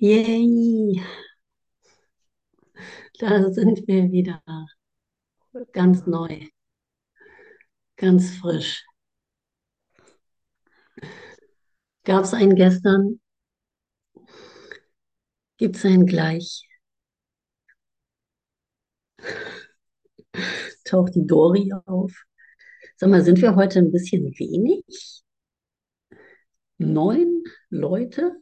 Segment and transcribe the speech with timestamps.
[0.00, 1.02] Yay,
[3.20, 4.42] da sind wir wieder.
[5.72, 6.48] Ganz neu,
[7.96, 8.84] ganz frisch.
[12.04, 13.20] Gab es einen gestern?
[15.58, 16.64] Gibt es einen gleich?
[20.84, 22.12] Taucht die Dori auf?
[22.96, 25.22] Sag mal, sind wir heute ein bisschen wenig?
[26.78, 28.40] Neun Leute?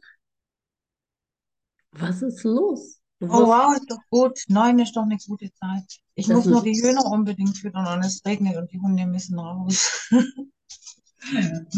[1.91, 2.99] Was ist los?
[3.19, 4.39] Du Oh wow, ist doch gut.
[4.47, 5.99] Neun ist doch eine gute Zeit.
[6.13, 10.09] Ich muss nur die Hühner unbedingt füttern und es regnet und die Hunde müssen raus.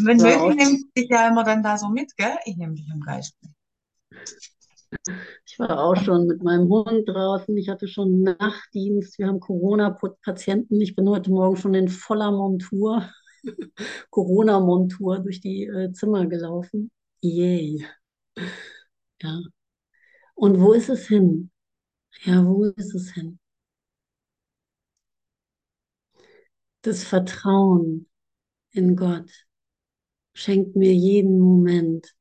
[0.04, 2.38] Wenn auch, nehme ich dich ja immer dann da so mit, gell?
[2.46, 3.54] Ich nehme dich im Geist mit.
[5.46, 7.56] ich war auch schon mit meinem Hund draußen.
[7.58, 9.18] Ich hatte schon Nachtdienst.
[9.18, 10.82] Wir haben Corona-Patienten.
[10.82, 13.10] Ich bin heute Morgen schon in voller Montur,
[14.10, 16.92] Corona-Montur durch die äh, Zimmer gelaufen.
[17.22, 17.86] Yay.
[19.22, 19.42] Ja.
[20.40, 21.52] Und wo ist es hin?
[22.24, 23.40] Ja, wo ist es hin?
[26.82, 28.08] Das Vertrauen
[28.72, 29.30] in Gott
[30.34, 32.16] schenkt mir jeden Moment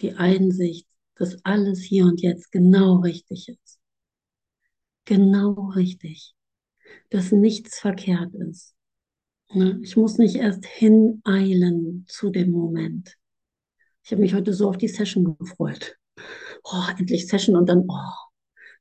[0.00, 3.78] die Einsicht, dass alles hier und jetzt genau richtig ist.
[5.04, 6.34] Genau richtig.
[7.10, 8.74] Dass nichts verkehrt ist.
[9.52, 9.78] Ne?
[9.84, 13.16] Ich muss nicht erst hineilen zu dem Moment.
[14.02, 15.96] Ich habe mich heute so auf die Session gefreut.
[16.64, 18.30] Oh, endlich Session und dann, oh,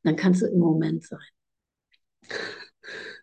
[0.04, 1.20] dann kannst du im Moment sein.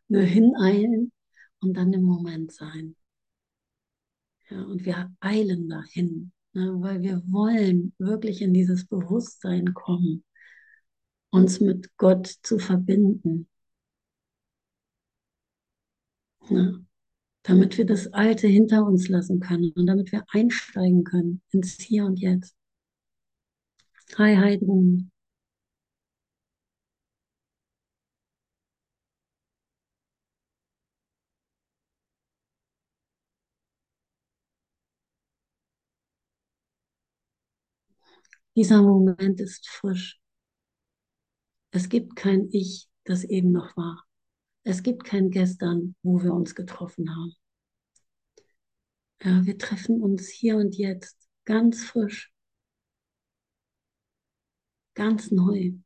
[0.09, 1.13] Ne, hineilen
[1.61, 2.97] und dann im Moment sein.
[4.51, 10.25] Ja, und wir eilen dahin, ne, weil wir wollen wirklich in dieses Bewusstsein kommen,
[11.31, 13.49] uns mit Gott zu verbinden,
[16.51, 16.85] ne,
[17.45, 22.07] damit wir das Alte hinter uns lassen können und damit wir einsteigen können ins Hier
[22.07, 22.58] und Jetzt.
[24.17, 25.11] Hi, Heidrun.
[38.55, 40.21] Dieser Moment ist frisch.
[41.71, 44.05] Es gibt kein Ich, das eben noch war.
[44.65, 47.35] Es gibt kein Gestern, wo wir uns getroffen haben.
[49.23, 52.33] Ja, wir treffen uns hier und jetzt ganz frisch,
[54.99, 55.79] ganz neu.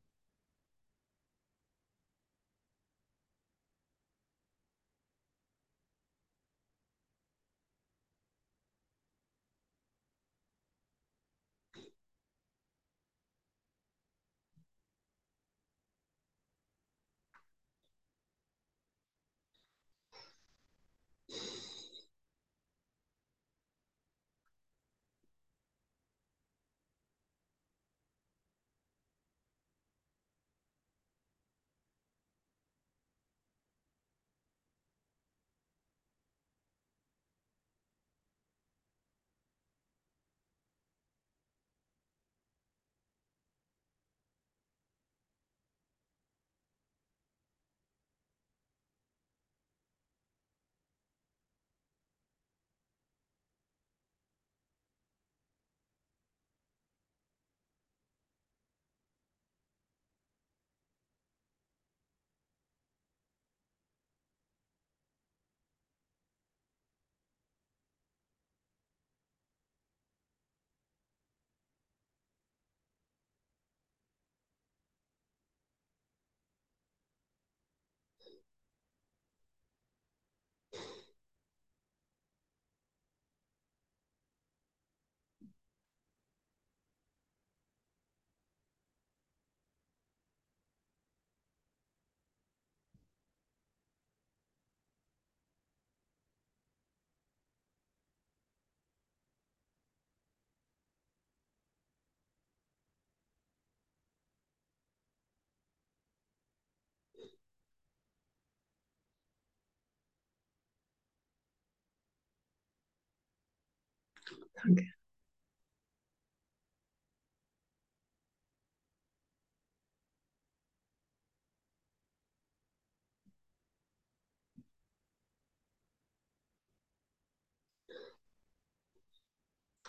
[114.55, 114.85] Danke.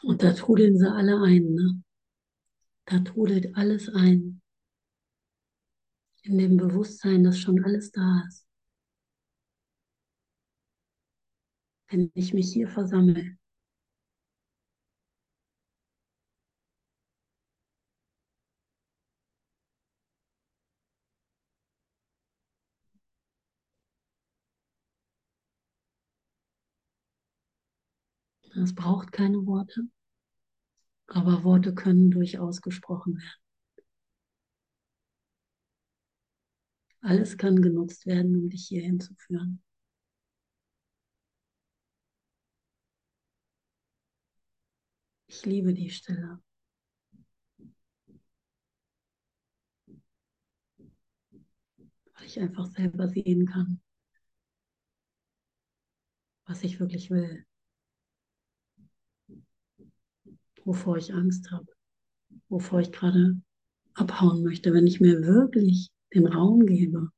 [0.03, 1.81] Und da trudeln sie alle ein, ne?
[2.85, 4.41] Da trudelt alles ein.
[6.23, 8.45] In dem Bewusstsein, dass schon alles da ist.
[11.89, 13.37] Wenn ich mich hier versammle.。
[28.55, 29.83] Es braucht keine Worte,
[31.07, 33.43] aber Worte können durchaus gesprochen werden.
[37.01, 39.61] Alles kann genutzt werden, um dich hierhin zu führen.
[45.27, 46.39] Ich liebe die Stille.
[52.13, 53.81] Weil ich einfach selber sehen kann,
[56.45, 57.45] was ich wirklich will.
[60.65, 61.67] Wovor ich Angst habe.
[62.49, 63.39] Wovor ich gerade
[63.93, 64.73] abhauen möchte.
[64.73, 67.11] Wenn ich mir wirklich den Raum gebe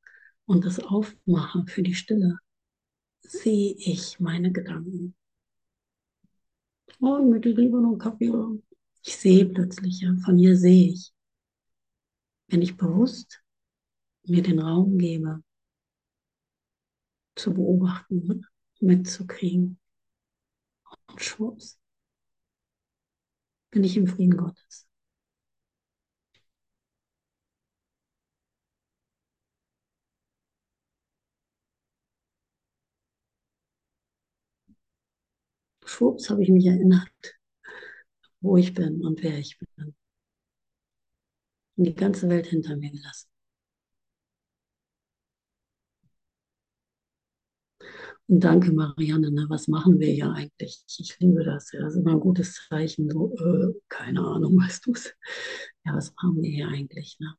[0.46, 2.38] und das aufmache für die Stille,
[3.20, 5.14] sehe ich meine Gedanken.
[6.98, 8.32] Morgen mit lieber noch Kaffee.
[9.02, 11.12] Ich sehe plötzlich, ja, von hier sehe ich.
[12.48, 13.42] Wenn ich bewusst
[14.24, 15.42] mir den Raum gebe,
[17.36, 18.46] zu beobachten,
[18.80, 19.78] mitzukriegen.
[21.06, 21.78] Und schwupps,
[23.76, 24.88] bin ich im Frieden Gottes.
[35.86, 37.08] Schwupps habe ich mich erinnert,
[38.40, 39.94] wo ich bin und wer ich bin.
[41.76, 43.28] Und die ganze Welt hinter mir gelassen.
[48.28, 49.30] Und danke, Marianne.
[49.30, 49.46] Ne?
[49.48, 50.82] Was machen wir ja eigentlich?
[50.98, 51.72] Ich liebe das.
[51.72, 51.80] Ja.
[51.80, 53.08] Das ist immer ein gutes Zeichen.
[53.10, 55.14] So, äh, keine Ahnung, weißt du es?
[55.84, 57.18] Ja, was machen wir hier eigentlich?
[57.20, 57.34] Ne?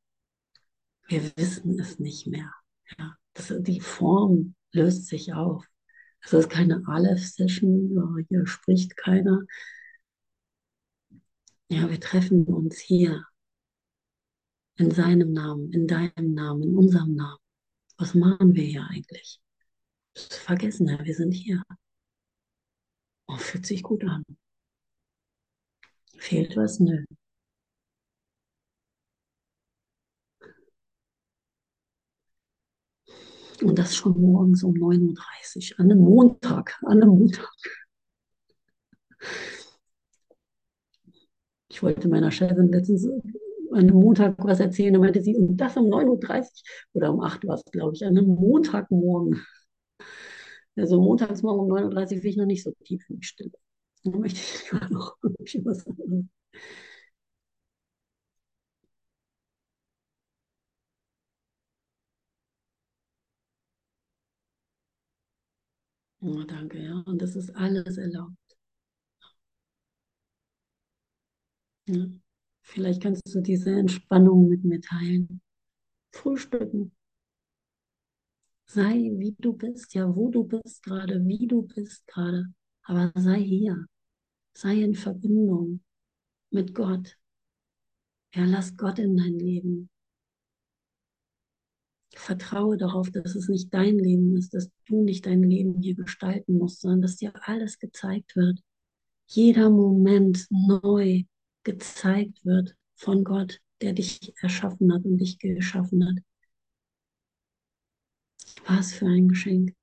[1.07, 2.51] Wir wissen es nicht mehr.
[2.97, 3.15] Ja.
[3.33, 5.65] Das, die Form löst sich auf.
[6.21, 9.43] Es ist keine Aleph-Session, hier spricht keiner.
[11.69, 13.23] Ja, wir treffen uns hier
[14.75, 17.39] in seinem Namen, in deinem Namen, in unserem Namen.
[17.97, 19.39] Was machen wir hier eigentlich?
[20.19, 21.63] Vergessen, wir sind hier.
[23.27, 24.23] Oh, fühlt sich gut an.
[26.17, 26.79] Fehlt was?
[26.79, 27.03] Nö.
[33.61, 37.49] Und das schon morgens um 9.30 Uhr, an einem Montag, an einem Montag.
[41.69, 43.21] Ich wollte meiner Chefin letztens an
[43.71, 46.47] einem Montag was erzählen, da meinte sie, und das um 9.30 Uhr
[46.93, 49.45] oder um 8 Uhr war es, glaube ich, an einem Montagmorgen.
[50.75, 53.51] Also montags morgen um 9.30 Uhr will ich noch nicht so tief in die Stille.
[54.03, 56.25] Dann möchte ich lieber noch was anderes.
[66.21, 67.01] Oh, danke, ja.
[67.07, 68.37] Und das ist alles erlaubt.
[71.87, 72.05] Ja.
[72.61, 75.41] Vielleicht kannst du diese Entspannung mit mir teilen.
[76.13, 76.93] Frühstücken.
[78.69, 82.45] Sei wie du bist, ja, wo du bist gerade, wie du bist gerade.
[82.83, 83.85] Aber sei hier.
[84.53, 85.81] Sei in Verbindung
[86.51, 87.17] mit Gott.
[88.33, 89.89] Ja, lass Gott in dein Leben.
[92.13, 96.57] Vertraue darauf, dass es nicht dein Leben ist, dass du nicht dein Leben hier gestalten
[96.57, 98.59] musst, sondern dass dir alles gezeigt wird.
[99.27, 101.23] Jeder Moment neu
[101.63, 106.23] gezeigt wird von Gott, der dich erschaffen hat und dich geschaffen hat.
[108.65, 109.73] Was für ein Geschenk.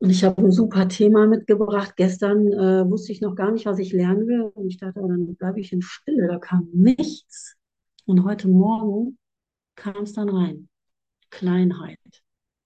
[0.00, 1.94] Und ich habe ein super Thema mitgebracht.
[1.96, 4.42] Gestern äh, wusste ich noch gar nicht, was ich lernen will.
[4.42, 6.28] Und ich dachte, dann bleibe ich in Stille.
[6.28, 7.56] Da kam nichts.
[8.06, 9.18] Und heute Morgen
[9.74, 10.68] kam es dann rein.
[11.30, 11.98] Kleinheit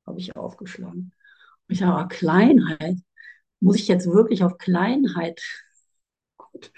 [0.06, 1.12] habe ich aufgeschlagen.
[1.68, 2.98] Und ich sage, aber Kleinheit,
[3.60, 5.42] muss ich jetzt wirklich auf Kleinheit?
[6.36, 6.72] Gut,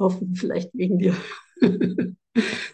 [0.00, 1.14] auf, vielleicht wegen dir,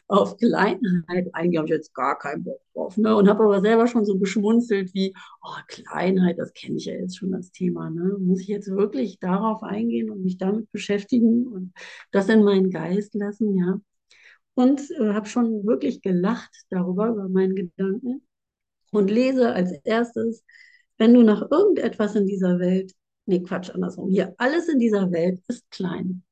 [0.08, 2.96] auf Kleinheit eigentlich habe ich jetzt gar keinen Bock drauf.
[2.96, 3.16] Ne?
[3.16, 7.18] Und habe aber selber schon so geschmunzelt wie, oh, Kleinheit, das kenne ich ja jetzt
[7.18, 7.90] schon das Thema.
[7.90, 8.16] Ne?
[8.20, 11.72] Muss ich jetzt wirklich darauf eingehen und mich damit beschäftigen und
[12.12, 13.80] das in meinen Geist lassen, ja.
[14.54, 18.22] Und äh, habe schon wirklich gelacht darüber, über meinen Gedanken
[18.90, 20.44] und lese als erstes,
[20.96, 22.92] wenn du nach irgendetwas in dieser Welt,
[23.26, 26.22] nee, Quatsch, andersrum, hier, alles in dieser Welt ist klein.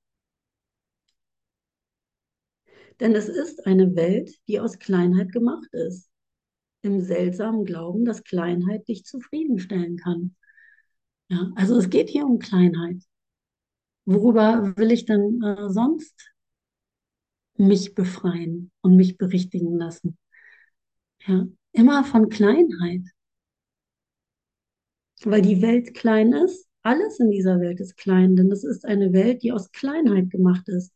[3.00, 6.08] Denn es ist eine Welt, die aus Kleinheit gemacht ist.
[6.82, 10.36] Im seltsamen Glauben, dass Kleinheit dich zufriedenstellen kann.
[11.28, 13.02] Ja, also es geht hier um Kleinheit.
[14.04, 16.30] Worüber will ich denn äh, sonst
[17.56, 20.18] mich befreien und mich berichtigen lassen?
[21.26, 23.02] Ja, immer von Kleinheit.
[25.24, 29.14] Weil die Welt klein ist, alles in dieser Welt ist klein, denn es ist eine
[29.14, 30.92] Welt, die aus Kleinheit gemacht ist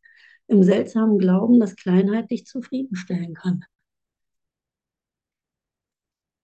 [0.48, 3.64] im seltsamen Glauben, dass Kleinheit dich zufriedenstellen kann.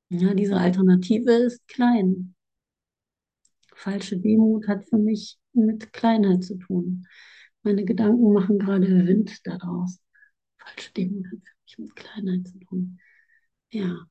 [0.09, 2.35] Ja, diese Alternative ist klein.
[3.75, 7.07] Falsche Demut hat für mich mit Kleinheit zu tun.
[7.63, 10.01] Meine Gedanken machen gerade Wind daraus.
[10.59, 12.99] Falsche Demut hat für mich mit Kleinheit zu tun.
[13.71, 14.07] Ja.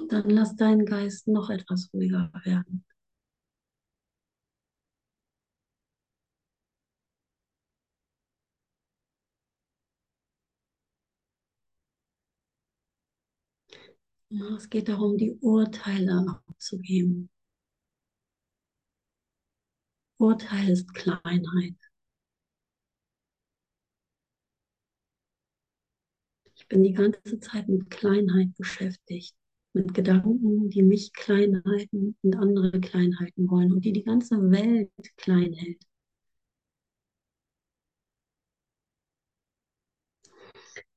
[0.00, 2.84] Und dann lass deinen Geist noch etwas ruhiger werden.
[14.56, 17.30] Es geht darum, die Urteile abzugeben.
[20.18, 21.74] Urteil ist Kleinheit.
[26.54, 29.34] Ich bin die ganze Zeit mit Kleinheit beschäftigt,
[29.72, 34.36] mit Gedanken, die mich klein halten und andere klein halten wollen und die die ganze
[34.50, 35.84] Welt klein hält.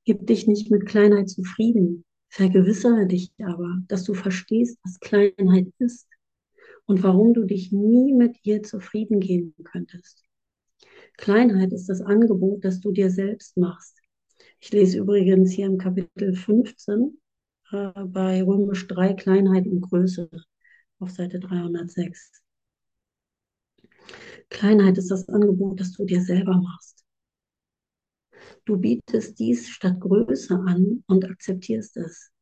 [0.04, 2.04] Gib dich nicht mit Kleinheit zufrieden.
[2.28, 6.08] Vergewissere dich aber, dass du verstehst, was Kleinheit ist
[6.84, 10.24] und warum du dich nie mit ihr zufrieden geben könntest.
[11.16, 14.00] Kleinheit ist das Angebot, das du dir selbst machst.
[14.60, 17.18] Ich lese übrigens hier im Kapitel 15
[17.74, 20.30] bei Römisch 3 Kleinheit und Größe
[21.00, 22.42] auf Seite 306.
[24.48, 27.04] Kleinheit ist das Angebot, das du dir selber machst.
[28.64, 32.33] Du bietest dies statt Größe an und akzeptierst es.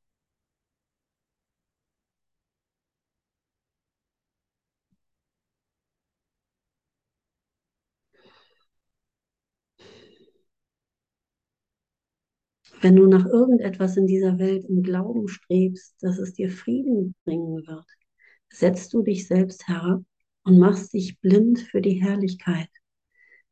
[12.82, 17.64] Wenn du nach irgendetwas in dieser Welt im Glauben strebst, dass es dir Frieden bringen
[17.64, 17.86] wird,
[18.52, 20.02] setzt du dich selbst herab
[20.42, 22.68] und machst dich blind für die Herrlichkeit.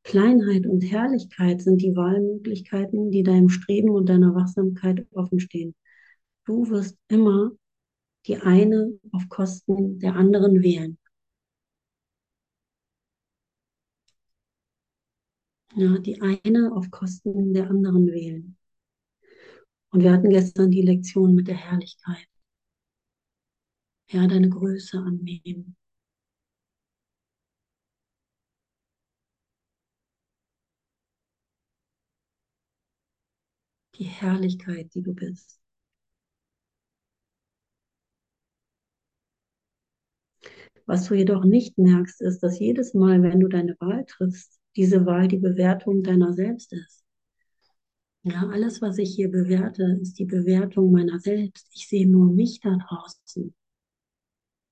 [0.02, 5.76] Kleinheit und Herrlichkeit sind die Wahlmöglichkeiten, die deinem Streben und deiner Wachsamkeit offenstehen.
[6.44, 7.52] Du wirst immer
[8.26, 10.98] die eine auf Kosten der anderen wählen.
[15.76, 18.56] Ja, die eine auf Kosten der anderen wählen.
[19.92, 22.26] Und wir hatten gestern die Lektion mit der Herrlichkeit.
[24.10, 25.74] Ja, deine Größe annehmen.
[33.94, 35.60] Die Herrlichkeit, die du bist.
[40.84, 45.06] Was du jedoch nicht merkst, ist, dass jedes Mal, wenn du deine Wahl triffst, diese
[45.06, 46.99] Wahl die Bewertung deiner selbst ist.
[48.22, 51.68] Ja, alles, was ich hier bewerte, ist die Bewertung meiner selbst.
[51.74, 53.54] Ich sehe nur mich da draußen.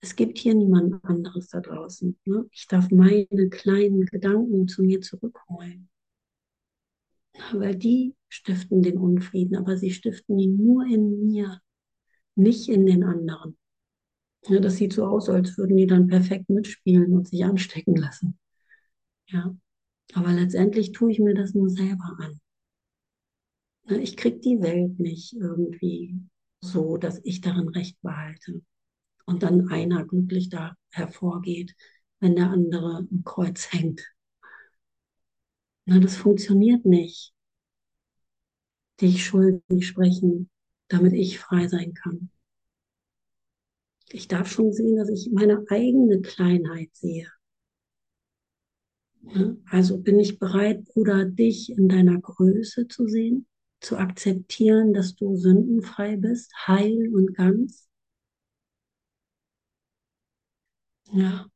[0.00, 2.18] Es gibt hier niemand anderes da draußen.
[2.24, 2.46] Ne?
[2.52, 5.88] Ich darf meine kleinen Gedanken zu mir zurückholen.
[7.52, 11.60] Weil die stiften den Unfrieden, aber sie stiften ihn nur in mir,
[12.34, 13.56] nicht in den anderen.
[14.46, 18.38] Ja, das sieht so aus, als würden die dann perfekt mitspielen und sich anstecken lassen.
[19.26, 19.56] Ja,
[20.12, 22.40] aber letztendlich tue ich mir das nur selber an.
[23.90, 26.14] Ich kriege die Welt nicht irgendwie
[26.60, 28.62] so, dass ich darin Recht behalte.
[29.24, 31.74] Und dann einer glücklich da hervorgeht,
[32.20, 34.02] wenn der andere im Kreuz hängt.
[35.86, 37.32] Na, das funktioniert nicht.
[39.00, 40.50] Dich schuldig sprechen,
[40.88, 42.30] damit ich frei sein kann.
[44.10, 47.30] Ich darf schon sehen, dass ich meine eigene Kleinheit sehe.
[49.22, 53.46] Ne, also bin ich bereit, Bruder, dich in deiner Größe zu sehen?
[53.80, 57.88] Zu akzeptieren, dass du sündenfrei bist, heil und ganz.
[61.12, 61.46] Ja.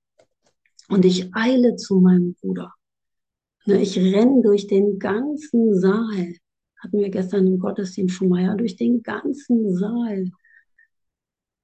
[0.88, 2.74] Und ich eile zu meinem Bruder.
[3.66, 6.34] Ne, ich renne durch den ganzen Saal.
[6.78, 10.30] Hatten wir gestern im Gottesdienst schon mal, ja, durch den ganzen Saal.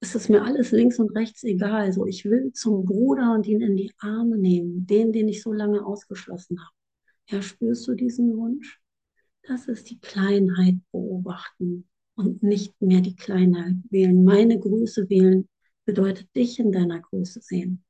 [0.01, 1.91] Es ist mir alles links und rechts egal.
[1.91, 5.51] So, ich will zum Bruder und ihn in die Arme nehmen, den, den ich so
[5.51, 6.75] lange ausgeschlossen habe.
[7.29, 8.79] Ja, spürst du diesen Wunsch?
[9.43, 14.23] Das ist die Kleinheit beobachten und nicht mehr die Kleinheit wählen.
[14.23, 15.47] Meine Größe wählen
[15.85, 17.83] bedeutet dich in deiner Größe sehen.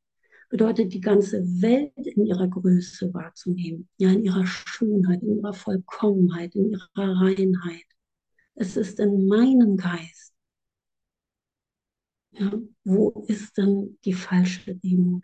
[0.49, 3.87] Bedeutet die ganze Welt in ihrer Größe wahrzunehmen.
[3.97, 7.85] Ja, in ihrer Schönheit, in ihrer Vollkommenheit, in ihrer Reinheit.
[8.55, 10.33] Es ist in meinem Geist.
[12.31, 12.51] Ja,
[12.83, 15.23] wo ist denn die falsche Demut?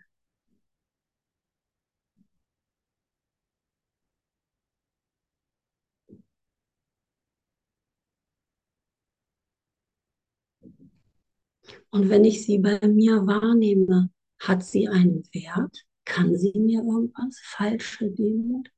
[11.96, 15.86] Und wenn ich sie bei mir wahrnehme, hat sie einen Wert?
[16.04, 17.40] Kann sie mir irgendwas?
[17.42, 18.68] Falsche Demut?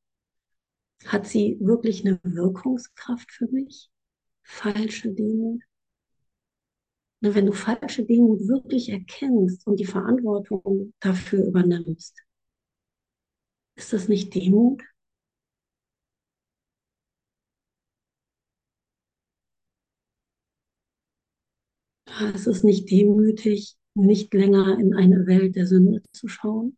[1.04, 3.90] Hat sie wirklich eine Wirkungskraft für mich?
[4.44, 5.62] Falsche Demut?
[7.18, 12.22] Na, wenn du falsche Demut wirklich erkennst und die Verantwortung dafür übernimmst,
[13.74, 14.80] ist das nicht Demut?
[22.34, 26.76] Es ist nicht demütig, nicht länger in eine Welt der Sünde zu schauen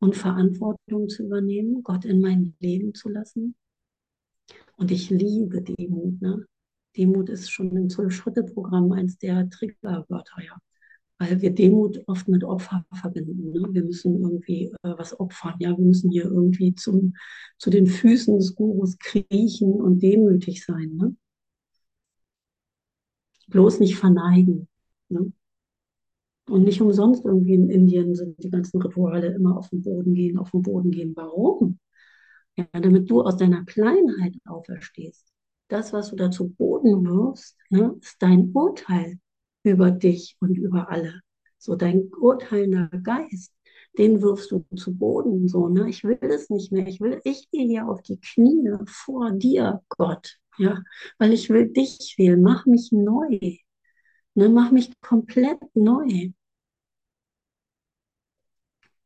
[0.00, 3.54] und Verantwortung zu übernehmen, Gott in mein Leben zu lassen.
[4.76, 6.20] Und ich liebe Demut.
[6.20, 6.46] Ne?
[6.96, 10.58] Demut ist schon im Zwölf-Schritte-Programm eins der Triggerwörter, ja.
[11.18, 13.52] Weil wir Demut oft mit Opfer verbinden.
[13.52, 13.68] Ne?
[13.70, 15.70] Wir müssen irgendwie äh, was opfern, ja.
[15.70, 17.14] Wir müssen hier irgendwie zum,
[17.58, 20.96] zu den Füßen des Gurus kriechen und demütig sein.
[20.96, 21.16] Ne?
[23.48, 24.68] Bloß nicht verneigen.
[25.08, 25.32] Ne?
[26.48, 30.38] Und nicht umsonst irgendwie in Indien sind die ganzen Rituale immer auf den Boden gehen,
[30.38, 31.14] auf den Boden gehen.
[31.16, 31.78] Warum?
[32.56, 35.26] Ja, damit du aus deiner Kleinheit auferstehst.
[35.68, 39.18] Das, was du da zu Boden wirfst, ne, ist dein Urteil
[39.62, 41.20] über dich und über alle.
[41.58, 43.54] So dein urteilender Geist,
[43.98, 45.48] den wirfst du zu Boden.
[45.48, 45.88] So, ne?
[45.88, 46.86] Ich will es nicht mehr.
[46.86, 50.38] Ich will, ich gehe hier auf die Knie vor dir, Gott.
[50.58, 50.82] Ja,
[51.18, 52.40] weil ich will dich wählen.
[52.42, 53.38] Mach mich neu.
[54.34, 56.32] Ne, mach mich komplett neu.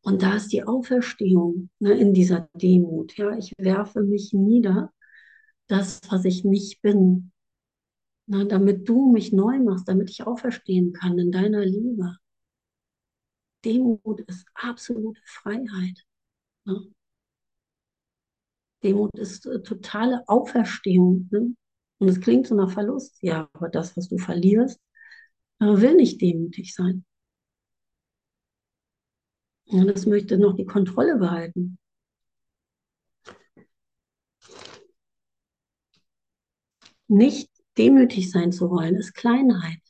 [0.03, 3.17] Und da ist die Auferstehung ne, in dieser Demut.
[3.17, 4.93] Ja, ich werfe mich nieder,
[5.67, 7.33] das, was ich nicht bin.
[8.27, 12.17] Ne, damit du mich neu machst, damit ich auferstehen kann in deiner Liebe.
[13.65, 16.07] Demut ist absolute Freiheit.
[16.65, 16.93] Ne?
[18.83, 21.29] Demut ist äh, totale Auferstehung.
[21.31, 21.55] Ne?
[21.99, 23.19] Und es klingt so nach Verlust.
[23.23, 24.81] Ja, aber das, was du verlierst,
[25.61, 27.05] äh, will nicht demütig sein.
[29.67, 31.79] Und das möchte noch die Kontrolle behalten.
[37.09, 39.81] Nicht demütig sein zu wollen, ist Kleinheit.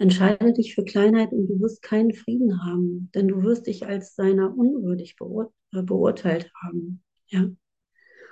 [0.00, 4.14] Entscheide dich für Kleinheit und du wirst keinen Frieden haben, denn du wirst dich als
[4.14, 7.02] seiner unwürdig beurt äh, beurteilt haben.
[7.26, 7.50] Ja?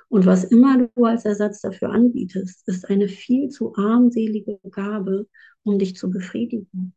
[0.08, 5.28] Und was immer du als Ersatz dafür anbietest, ist eine viel zu armselige Gabe,
[5.62, 6.94] um dich zu befriedigen.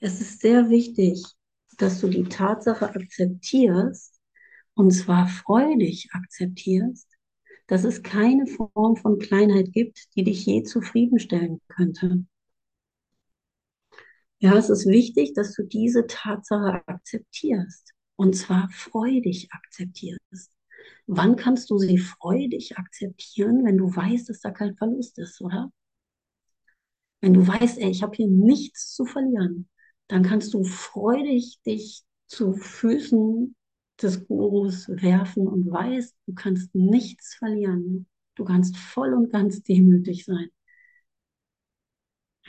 [0.00, 1.22] Es ist sehr wichtig,
[1.78, 4.18] dass du die Tatsache akzeptierst,
[4.74, 7.06] und zwar freudig akzeptierst,
[7.68, 12.24] dass es keine Form von Kleinheit gibt, die dich je zufriedenstellen könnte.
[14.44, 20.52] Ja, es ist wichtig, dass du diese Tatsache akzeptierst und zwar freudig akzeptierst.
[21.06, 25.70] Wann kannst du sie freudig akzeptieren, wenn du weißt, dass da kein Verlust ist, oder?
[27.22, 29.70] Wenn du weißt, ey, ich habe hier nichts zu verlieren,
[30.08, 33.56] dann kannst du freudig dich zu Füßen
[34.02, 38.06] des Gurus werfen und weißt, du kannst nichts verlieren.
[38.34, 40.50] Du kannst voll und ganz demütig sein.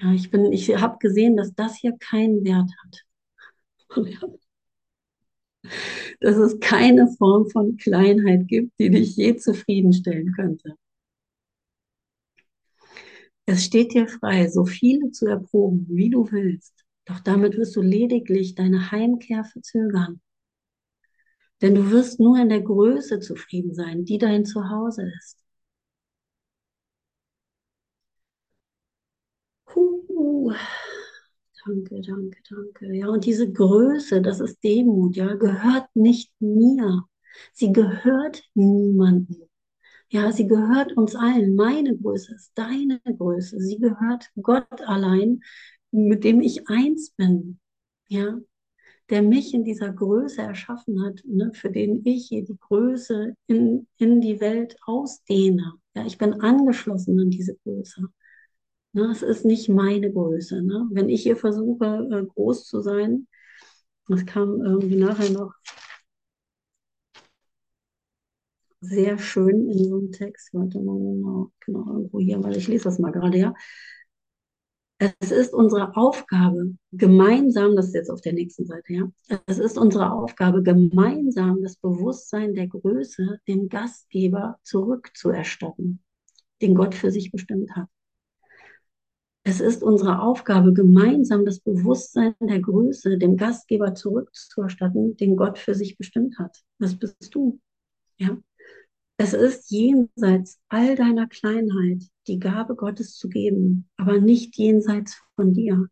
[0.02, 3.06] Ja, ich bin, ich habe gesehen, dass das hier keinen Wert hat.
[6.20, 10.76] Dass es keine Form von Kleinheit gibt, die dich je zufriedenstellen könnte.
[13.46, 16.74] Es steht dir frei, so viele zu erproben, wie du willst.
[17.06, 20.22] Doch damit wirst du lediglich deine Heimkehr verzögern.
[21.62, 25.45] Denn du wirst nur in der Größe zufrieden sein, die dein Zuhause ist.
[31.66, 32.94] Danke, danke, danke.
[32.96, 37.04] Ja, und diese Größe, das ist Demut, ja, gehört nicht mir.
[37.54, 39.48] Sie gehört niemandem.
[40.10, 41.56] Ja, sie gehört uns allen.
[41.56, 43.60] Meine Größe ist deine Größe.
[43.60, 45.42] Sie gehört Gott allein,
[45.92, 47.60] mit dem ich eins bin.
[48.08, 48.38] Ja,
[49.10, 53.88] der mich in dieser Größe erschaffen hat, ne, für den ich hier die Größe in,
[53.98, 55.74] in die Welt ausdehne.
[55.96, 58.10] Ja, ich bin angeschlossen an diese Größe.
[58.96, 59.12] Ne?
[59.12, 60.62] Es ist nicht meine Größe.
[60.62, 60.88] Ne?
[60.92, 63.28] Wenn ich hier versuche, äh, groß zu sein,
[64.08, 65.54] das kam irgendwie nachher noch
[68.80, 70.54] sehr schön in so einem Text.
[70.54, 73.54] Warte mal, genau, genau irgendwo hier, weil ich lese das mal gerade, ja.
[75.20, 79.12] Es ist unsere Aufgabe, gemeinsam, das ist jetzt auf der nächsten Seite, ja,
[79.46, 86.02] es ist unsere Aufgabe, gemeinsam das Bewusstsein der Größe dem Gastgeber zurückzuerstatten,
[86.62, 87.90] den Gott für sich bestimmt hat.
[89.48, 95.76] Es ist unsere Aufgabe, gemeinsam das Bewusstsein der Größe dem Gastgeber zurückzuerstatten, den Gott für
[95.76, 96.58] sich bestimmt hat.
[96.80, 97.60] Das bist du.
[98.18, 98.40] Ja?
[99.18, 105.54] Es ist jenseits all deiner Kleinheit die Gabe Gottes zu geben, aber nicht jenseits von
[105.54, 105.90] dir.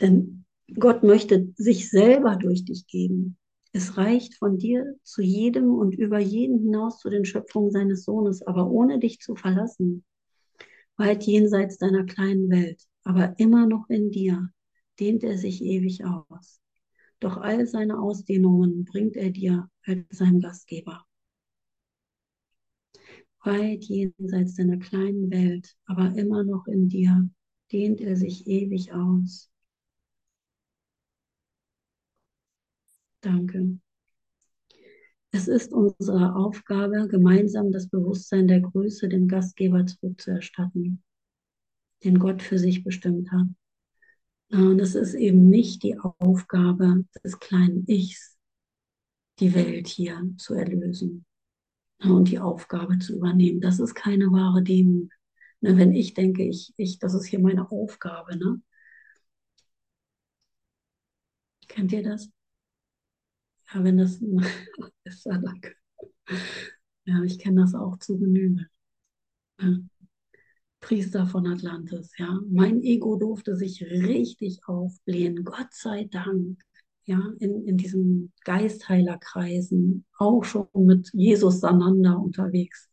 [0.00, 0.44] Denn
[0.78, 3.36] Gott möchte sich selber durch dich geben.
[3.72, 8.46] Es reicht von dir zu jedem und über jeden hinaus zu den Schöpfungen seines Sohnes,
[8.46, 10.04] aber ohne dich zu verlassen
[10.98, 14.50] weit jenseits deiner kleinen Welt, aber immer noch in dir,
[15.00, 16.60] dehnt er sich ewig aus.
[17.20, 21.04] Doch all seine Ausdehnungen bringt er dir als sein Gastgeber.
[23.44, 27.30] Weit jenseits deiner kleinen Welt, aber immer noch in dir,
[27.72, 29.50] dehnt er sich ewig aus.
[33.22, 33.78] Danke.
[35.30, 41.02] Es ist unsere Aufgabe, gemeinsam das Bewusstsein der Größe dem Gastgeber zurückzuerstatten,
[42.04, 43.46] den Gott für sich bestimmt hat.
[44.50, 48.38] Und es ist eben nicht die Aufgabe des kleinen Ichs,
[49.40, 51.26] die Welt hier zu erlösen
[52.00, 53.60] und die Aufgabe zu übernehmen.
[53.60, 55.10] Das ist keine wahre Demut.
[55.60, 58.62] Ne, wenn ich denke, ich, ich, das ist hier meine Aufgabe, ne?
[61.68, 62.30] Kennt ihr das?
[63.72, 64.20] Ja, wenn das
[65.04, 65.74] ist, ja, danke.
[67.04, 68.66] Ja, ich kenne das auch zu Genüge.
[69.60, 69.78] Ja.
[70.80, 72.40] Priester von Atlantis, ja.
[72.48, 76.60] Mein Ego durfte sich richtig aufblähen, Gott sei Dank.
[77.04, 82.90] Ja, in, in diesen Geistheilerkreisen, auch schon mit Jesus Sananda unterwegs.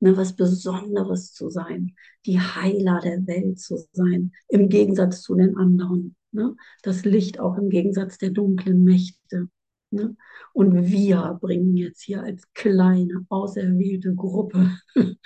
[0.00, 5.56] Ne, was Besonderes zu sein, die Heiler der Welt zu sein, im Gegensatz zu den
[5.56, 6.14] anderen.
[6.30, 6.54] Ne?
[6.82, 9.48] Das Licht auch im Gegensatz der dunklen Mächte.
[9.90, 10.16] Ne?
[10.52, 14.78] Und wir bringen jetzt hier als kleine, auserwählte Gruppe.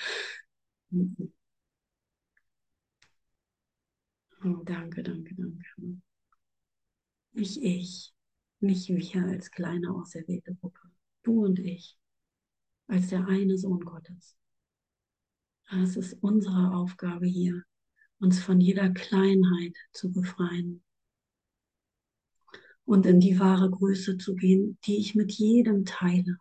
[4.45, 5.65] oh, danke, danke, danke.
[7.33, 8.15] Nicht ich,
[8.61, 10.81] nicht wir als kleine, auserwählte Gruppe.
[11.23, 11.99] Du und ich,
[12.87, 14.37] als der eine Sohn Gottes.
[15.71, 17.65] Es ist unsere Aufgabe hier,
[18.21, 20.85] uns von jeder Kleinheit zu befreien
[22.85, 26.37] und in die wahre Größe zu gehen, die ich mit jedem teile.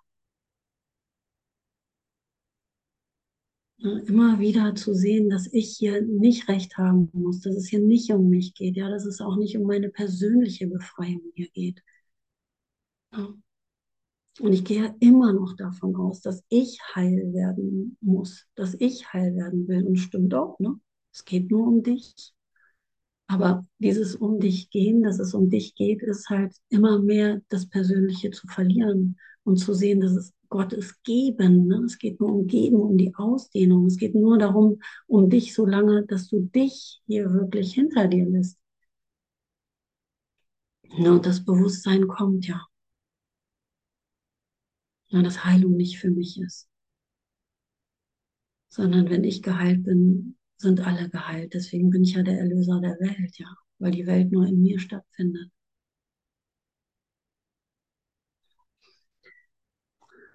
[3.80, 8.12] Immer wieder zu sehen, dass ich hier nicht recht haben muss, dass es hier nicht
[8.12, 11.82] um mich geht, ja, dass es auch nicht um meine persönliche Befreiung hier geht.
[14.40, 19.36] Und ich gehe immer noch davon aus, dass ich heil werden muss, dass ich heil
[19.36, 19.86] werden will.
[19.86, 20.80] Und stimmt auch, ne?
[21.14, 22.34] Es geht nur um dich.
[23.32, 27.70] Aber dieses um dich gehen, dass es um dich geht, ist halt immer mehr das
[27.70, 31.68] Persönliche zu verlieren und zu sehen, dass es Gott ist geben.
[31.68, 31.78] Ne?
[31.86, 33.86] Es geht nur um geben, um die Ausdehnung.
[33.86, 38.26] Es geht nur darum, um dich so lange, dass du dich hier wirklich hinter dir
[38.26, 38.58] lässt.
[40.98, 42.68] Ja, und das Bewusstsein kommt ja.
[45.08, 45.22] ja.
[45.22, 46.68] Dass Heilung nicht für mich ist.
[48.68, 51.54] Sondern wenn ich geheilt bin, sind alle geheilt.
[51.54, 53.48] Deswegen bin ich ja der Erlöser der Welt, ja,
[53.80, 55.52] weil die Welt nur in mir stattfindet.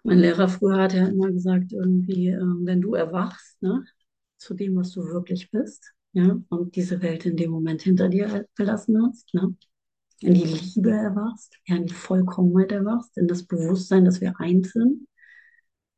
[0.04, 3.84] Mein Lehrer früher hat ja immer gesagt, irgendwie, äh, wenn du erwachst, ne,
[4.38, 8.46] zu dem, was du wirklich bist, ja, und diese Welt in dem Moment hinter dir
[8.56, 9.54] gelassen hast, ne,
[10.20, 14.72] in die Liebe erwachst, ja, in die Vollkommenheit erwachst, in das Bewusstsein, dass wir eins
[14.72, 15.08] sind,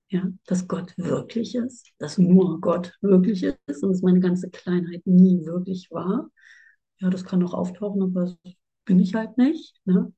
[0.08, 5.06] ja, dass Gott wirklich ist, dass nur Gott wirklich ist und dass meine ganze Kleinheit
[5.06, 6.30] nie wirklich war.
[6.98, 9.76] Ja, das kann auch auftauchen, aber das bin ich halt nicht.
[9.84, 10.12] Ne?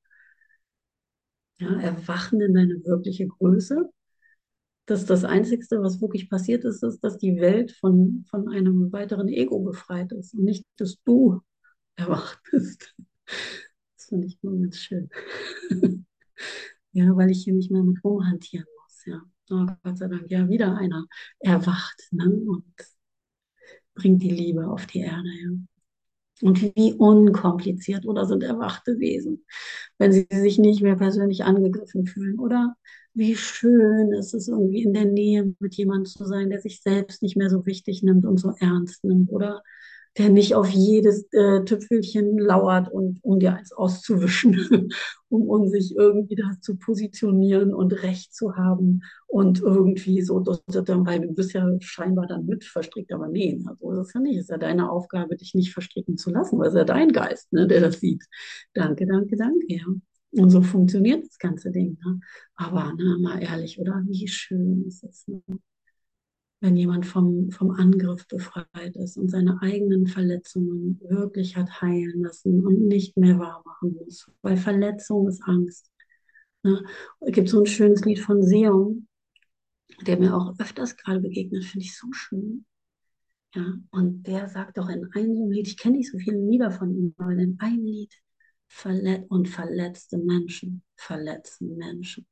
[1.59, 3.91] Ja, erwachen in deine wirkliche Größe.
[4.87, 9.29] Das das Einzige, was wirklich passiert ist, ist, dass die Welt von, von einem weiteren
[9.29, 11.41] Ego befreit ist und nicht, dass du
[11.97, 12.95] erwacht bist.
[13.97, 15.11] Das finde ich nur ganz schön.
[16.93, 19.05] ja, weil ich hier nicht mehr mit rumhantieren muss.
[19.05, 19.23] Ja.
[19.51, 21.07] Oh, Gott sei Dank, ja, wieder einer
[21.41, 22.25] erwacht ne?
[22.27, 22.65] und
[23.95, 25.29] bringt die Liebe auf die Erde.
[25.29, 25.51] Ja.
[26.43, 29.45] Und wie unkompliziert oder sind erwachte Wesen,
[29.99, 32.77] wenn sie sich nicht mehr persönlich angegriffen fühlen oder
[33.13, 37.23] wie schön ist es irgendwie in der Nähe mit jemandem zu sein, der sich selbst
[37.23, 39.63] nicht mehr so wichtig nimmt und so ernst nimmt oder
[40.19, 44.93] der nicht auf jedes äh, Tüpfelchen lauert und um dir eins auszuwischen,
[45.29, 51.21] um, um sich irgendwie da zu positionieren und Recht zu haben und irgendwie so, weil
[51.21, 54.43] du bist ja scheinbar dann mit verstrickt, aber nee, also das ist ja nicht, es
[54.43, 57.69] ist ja deine Aufgabe, dich nicht verstricken zu lassen, weil es ja dein Geist, ne,
[57.69, 58.25] der das sieht.
[58.75, 59.85] Danke, danke, danke, ja.
[60.33, 61.99] Und so funktioniert das ganze Ding.
[62.05, 62.21] Ne?
[62.55, 64.03] Aber ne, mal ehrlich, oder?
[64.07, 65.43] Wie schön ist es, ne?
[66.61, 72.65] Wenn jemand vom, vom Angriff befreit ist und seine eigenen Verletzungen wirklich hat heilen lassen
[72.65, 74.31] und nicht mehr wahr machen muss.
[74.43, 75.91] Weil Verletzung ist Angst.
[76.63, 76.85] Ne?
[77.21, 79.09] Es gibt so ein schönes Lied von Seon,
[80.07, 82.67] der mir auch öfters gerade begegnet, finde ich so schön.
[83.55, 86.95] Ja, und der sagt auch in einem Lied, ich kenne nicht so viele Lieder von
[86.95, 88.15] ihm, aber in einem Lied,
[88.69, 92.27] verlet und verletzte Menschen verletzen Menschen.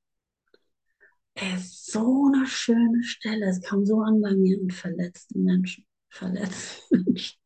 [1.40, 3.46] Ist so eine schöne Stelle.
[3.46, 7.38] Es kam so an bei mir und verletzte Menschen, verletzte Menschen.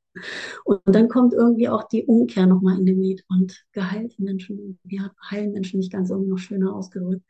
[0.65, 5.11] Und dann kommt irgendwie auch die Umkehr nochmal in dem Lied und geheilte Menschen, ja,
[5.31, 7.25] heilen Menschen nicht ganz irgendwie noch schöner ausgedrückt.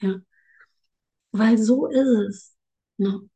[0.00, 0.20] Ja.
[1.32, 2.56] Weil so ist es.
[2.98, 3.28] Ne?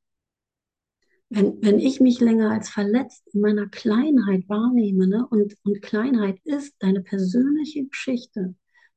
[1.34, 6.38] wenn, wenn ich mich länger als verletzt in meiner Kleinheit wahrnehme, ne, und, und Kleinheit
[6.44, 8.54] ist deine persönliche Geschichte.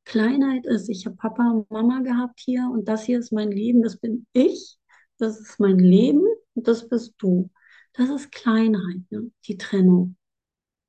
[0.08, 3.82] Kleinheit ist, ich habe Papa und Mama gehabt hier und das hier ist mein Leben,
[3.82, 4.78] das bin ich,
[5.18, 7.50] das ist mein Leben und das bist du.
[7.92, 10.16] Das ist Kleinheit, ne, die Trennung.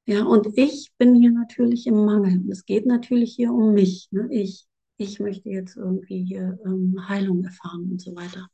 [0.05, 2.49] Ja, und ich bin hier natürlich im Mangel.
[2.49, 4.07] es geht natürlich hier um mich.
[4.11, 4.29] Ne?
[4.31, 8.47] Ich, ich möchte jetzt irgendwie hier ähm, Heilung erfahren und so weiter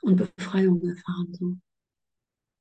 [0.00, 1.34] und Befreiung erfahren.
[1.34, 1.56] So.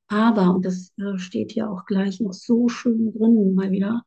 [0.08, 4.04] Aber, und das äh, steht hier auch gleich noch so schön drin, mal wieder,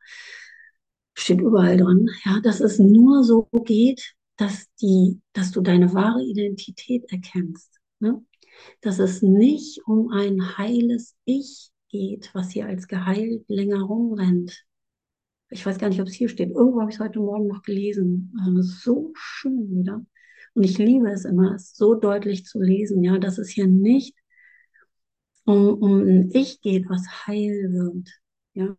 [1.15, 6.23] steht überall drin, ja, dass es nur so geht, dass, die, dass du deine wahre
[6.23, 7.71] Identität erkennst.
[7.99, 8.23] Ne?
[8.81, 14.65] Dass es nicht um ein heiles Ich geht, was hier als geheilt länger rumrennt.
[15.49, 16.49] Ich weiß gar nicht, ob es hier steht.
[16.49, 18.33] Irgendwo habe ich es heute Morgen noch gelesen.
[18.43, 20.05] Also so schön wieder.
[20.53, 24.15] Und ich liebe es immer, es so deutlich zu lesen, ja, dass es hier nicht
[25.45, 28.09] um, um ein Ich geht, was heil wird,
[28.53, 28.75] ja,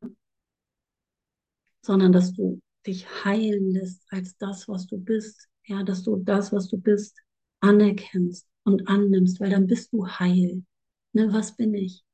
[1.87, 6.53] sondern dass du dich heilen lässt als das, was du bist, ja, dass du das,
[6.53, 7.17] was du bist,
[7.61, 10.65] anerkennst und annimmst, weil dann bist du heil.
[11.13, 12.05] Ne, was bin ich?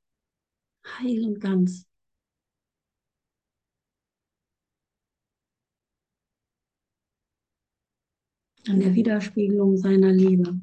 [0.85, 1.87] Heil und ganz.
[8.67, 10.61] In der Widerspiegelung seiner Liebe.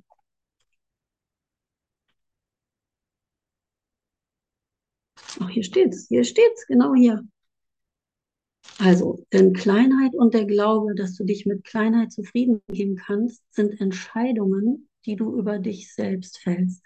[5.39, 7.24] Ach, hier steht's, hier steht's, genau hier.
[8.79, 13.79] Also, denn Kleinheit und der Glaube, dass du dich mit Kleinheit zufrieden geben kannst, sind
[13.81, 16.81] Entscheidungen, die du über dich selbst fällst.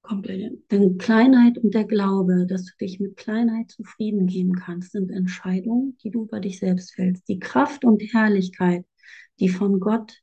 [0.00, 0.70] Komplett.
[0.70, 5.98] Denn Kleinheit und der Glaube, dass du dich mit Kleinheit zufrieden geben kannst, sind Entscheidungen,
[6.02, 7.28] die du über dich selbst fällst.
[7.28, 8.86] Die Kraft und Herrlichkeit,
[9.38, 10.22] die von Gott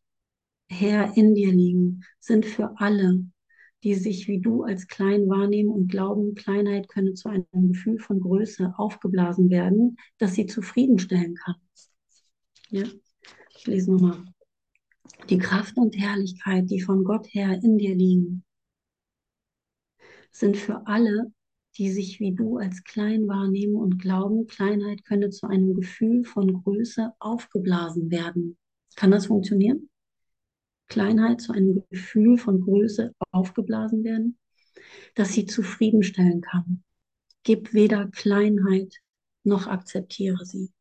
[0.70, 3.26] her in dir liegen, sind für alle,
[3.84, 8.22] die sich wie du als klein wahrnehmen und glauben, Kleinheit könne zu einem Gefühl von
[8.22, 11.56] Größe aufgeblasen werden, das sie zufriedenstellen kann.
[12.70, 12.84] Ja?
[13.58, 14.24] Ich lese nochmal.
[15.30, 18.44] Die Kraft und Herrlichkeit, die von Gott her in dir liegen,
[20.32, 21.32] sind für alle,
[21.78, 26.64] die sich wie du als klein wahrnehmen und glauben, Kleinheit könne zu einem Gefühl von
[26.64, 28.58] Größe aufgeblasen werden.
[28.96, 29.90] Kann das funktionieren?
[30.88, 34.38] Kleinheit zu einem Gefühl von Größe aufgeblasen werden,
[35.16, 36.84] das sie zufriedenstellen kann.
[37.44, 38.96] Gib weder Kleinheit
[39.44, 40.72] noch akzeptiere sie.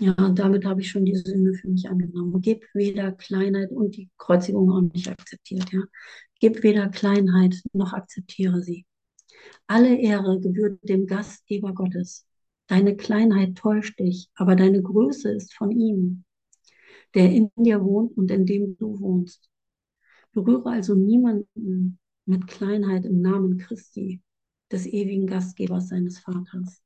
[0.00, 2.40] Ja, und damit habe ich schon die Sünde für mich angenommen.
[2.40, 5.72] Gib weder Kleinheit und die Kreuzigung auch nicht akzeptiert.
[5.72, 5.82] Ja.
[6.40, 8.86] Gib weder Kleinheit noch akzeptiere sie.
[9.68, 12.27] Alle Ehre gebührt dem Gastgeber Gottes.
[12.68, 16.24] Deine Kleinheit täuscht dich, aber deine Größe ist von ihm,
[17.14, 19.50] der in dir wohnt und in dem du wohnst.
[20.32, 24.22] Berühre also niemanden mit Kleinheit im Namen Christi,
[24.72, 26.82] des ewigen Gastgebers seines Vaters.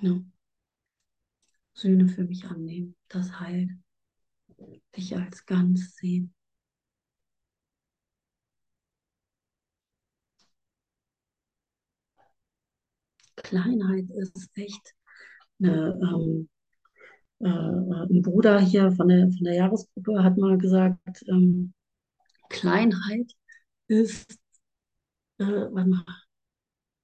[0.00, 0.12] Ja.
[1.76, 3.70] Sühne für mich annehmen, das heilt.
[4.96, 6.34] Dich als ganz sehen.
[13.36, 14.94] Kleinheit ist echt
[15.60, 16.48] eine, ähm,
[17.40, 21.74] äh, ein Bruder hier von der, von der Jahresgruppe hat mal gesagt, ähm,
[22.48, 23.32] Kleinheit
[23.88, 24.38] ist,
[25.38, 26.04] äh, warte mal,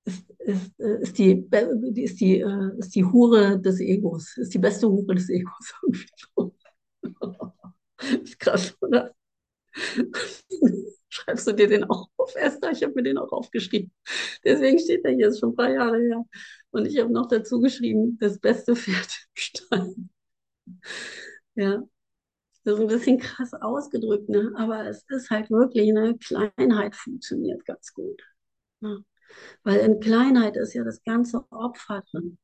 [0.04, 1.48] ist, ist, äh, ist, die,
[2.02, 5.74] ist, die, äh, ist die Hure des Egos, ist die beste Hure des Egos.
[8.24, 9.14] ist krass, oder?
[11.08, 12.72] Schreibst du dir den auch auf, Esther?
[12.72, 13.92] Ich habe mir den auch aufgeschrieben.
[14.44, 16.24] Deswegen steht er hier, ist schon ein paar Jahre her.
[16.70, 19.94] Und ich habe noch dazu geschrieben, das beste Pferd im Stall.
[21.54, 21.82] Ja,
[22.64, 24.52] das ist ein bisschen krass ausgedrückt, ne?
[24.56, 28.22] aber es ist halt wirklich eine Kleinheit funktioniert ganz gut.
[28.80, 29.04] Ne?
[29.64, 32.38] Weil in Kleinheit ist ja das ganze Opfer drin.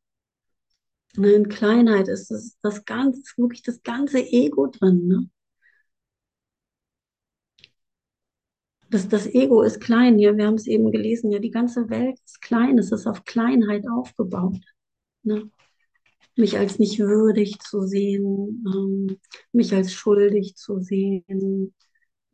[1.16, 1.32] Ne?
[1.32, 5.06] In Kleinheit ist das, das ganze, wirklich das ganze Ego drin.
[5.06, 5.30] Ne?
[8.90, 12.18] Das, das Ego ist klein, ja, wir haben es eben gelesen, ja, die ganze Welt
[12.24, 14.60] ist klein, es ist auf Kleinheit aufgebaut.
[15.22, 15.50] Ne?
[16.36, 19.18] Mich als nicht würdig zu sehen, ähm,
[19.52, 21.74] mich als schuldig zu sehen,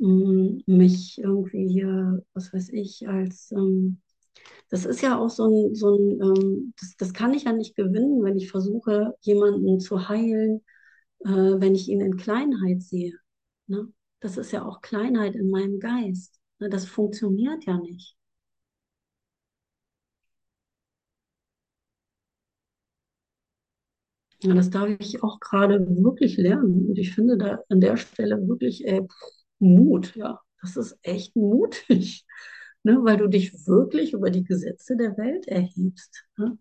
[0.00, 4.00] ähm, mich irgendwie hier, was weiß ich, als, ähm,
[4.70, 7.76] das ist ja auch so ein, so ein ähm, das, das kann ich ja nicht
[7.76, 10.62] gewinnen, wenn ich versuche, jemanden zu heilen,
[11.24, 13.14] äh, wenn ich ihn in Kleinheit sehe.
[13.66, 13.92] Ne?
[14.20, 16.40] Das ist ja auch Kleinheit in meinem Geist.
[16.60, 18.16] Ne, das funktioniert ja nicht.
[24.42, 26.86] Ja, das darf ich auch gerade wirklich lernen.
[26.88, 29.06] Und ich finde da an der Stelle wirklich ey,
[29.58, 30.14] Mut.
[30.16, 32.24] Ja, das ist echt mutig,
[32.84, 32.98] ne?
[33.02, 36.24] weil du dich wirklich über die Gesetze der Welt erhebst.
[36.36, 36.56] Ne?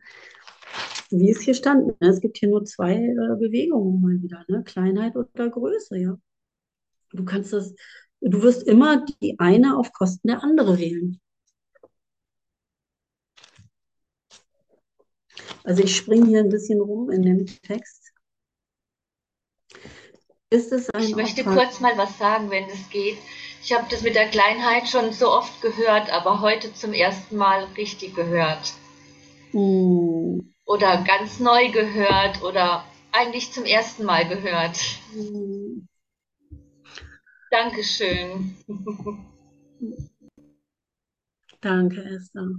[1.12, 1.88] Wie es hier stand.
[2.02, 2.10] Ne?
[2.10, 4.64] Es gibt hier nur zwei äh, Bewegungen mal wieder, ne?
[4.64, 6.00] Kleinheit oder Größe.
[6.00, 6.18] Ja,
[7.12, 7.76] du kannst das
[8.26, 11.20] Du wirst immer die eine auf Kosten der andere wählen.
[15.66, 18.14] Also ich springe hier ein bisschen rum in dem Text.
[20.50, 21.66] Ist es ein ich möchte Auftrag?
[21.66, 23.18] kurz mal was sagen, wenn es geht.
[23.64, 27.64] Ich habe das mit der Kleinheit schon so oft gehört, aber heute zum ersten Mal
[27.78, 28.74] richtig gehört.
[29.54, 30.40] Mm.
[30.66, 34.78] Oder ganz neu gehört oder eigentlich zum ersten Mal gehört.
[35.16, 35.88] Mm.
[37.52, 38.58] Dankeschön.
[41.62, 42.50] Danke, Esther.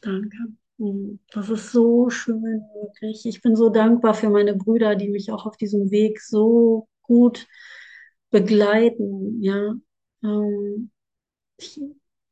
[0.00, 0.36] Danke.
[0.78, 3.26] Hm, das ist so schön, wirklich.
[3.26, 7.48] Ich bin so dankbar für meine Brüder, die mich auch auf diesem Weg so gut
[8.30, 9.42] begleiten.
[9.42, 9.74] Ja,
[10.22, 10.90] ähm,
[11.58, 11.80] ich,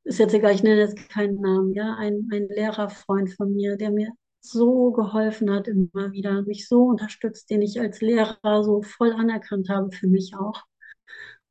[0.04, 1.74] ist jetzt egal, ich nenne jetzt keinen Namen.
[1.74, 6.84] Ja, ein, ein Lehrerfreund von mir, der mir so geholfen hat immer wieder, mich so
[6.84, 10.62] unterstützt, den ich als Lehrer so voll anerkannt habe für mich auch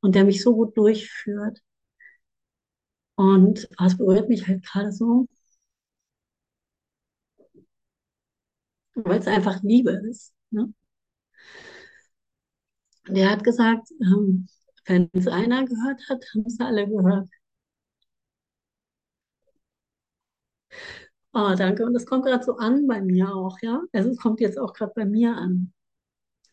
[0.00, 1.60] und der mich so gut durchführt.
[3.16, 5.26] Und es berührt mich halt gerade so,
[8.94, 10.32] weil es einfach Liebe ist.
[10.50, 10.72] Ne?
[13.08, 14.46] Der hat gesagt, ähm,
[14.86, 17.28] wenn es einer gehört hat, haben es alle gehört.
[21.32, 21.84] Oh, danke.
[21.84, 23.82] Und das kommt gerade so an bei mir auch, ja.
[23.92, 25.72] Also es kommt jetzt auch gerade bei mir an.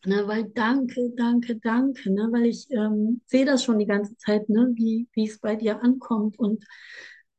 [0.06, 4.48] Ne, weil danke, danke, danke, ne, weil ich ähm, sehe das schon die ganze Zeit,
[4.48, 6.64] ne, wie, es bei dir ankommt und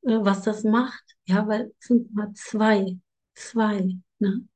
[0.04, 1.04] äh, was das macht.
[1.26, 3.00] Ja, weil es sind mal zwei,
[3.36, 4.48] zwei, ne.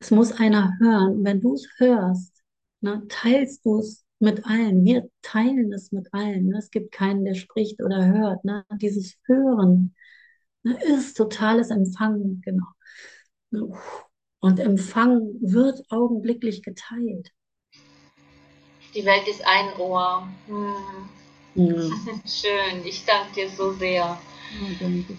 [0.00, 1.18] Es muss einer hören.
[1.18, 2.34] Und wenn du es hörst,
[2.80, 4.84] ne, teilst du es mit allen.
[4.84, 6.48] Wir teilen es mit allen.
[6.48, 6.58] Ne?
[6.58, 8.44] Es gibt keinen, der spricht oder hört.
[8.44, 8.64] Ne?
[8.80, 9.94] Dieses Hören
[10.62, 13.74] ne, ist totales Empfangen, genau.
[14.40, 17.32] Und Empfang wird augenblicklich geteilt.
[18.94, 20.28] Die Welt ist ein Ohr.
[20.46, 21.08] Hm.
[21.54, 21.74] Ja.
[22.26, 24.04] Schön, ich danke dir so sehr.
[24.04, 24.18] Ja,
[24.78, 25.16] danke.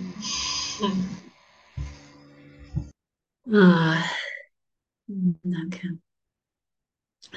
[3.51, 4.03] ah,
[5.07, 5.99] danke.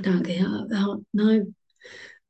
[0.05, 0.67] Danke, ja.
[0.71, 1.55] ja nein.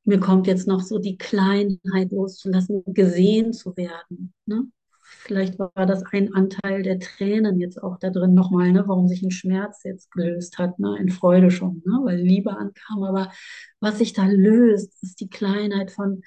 [0.04, 4.34] Mir kommt jetzt noch so die Kleinheit loszulassen, gesehen zu werden.
[4.46, 4.66] Ne?
[5.02, 9.22] Vielleicht war das ein Anteil der Tränen jetzt auch da drin nochmal, ne, warum sich
[9.22, 13.02] ein Schmerz jetzt gelöst hat, ne, in Freude schon, ne, weil Liebe ankam.
[13.02, 13.32] Aber
[13.80, 16.22] was sich da löst, ist die Kleinheit von,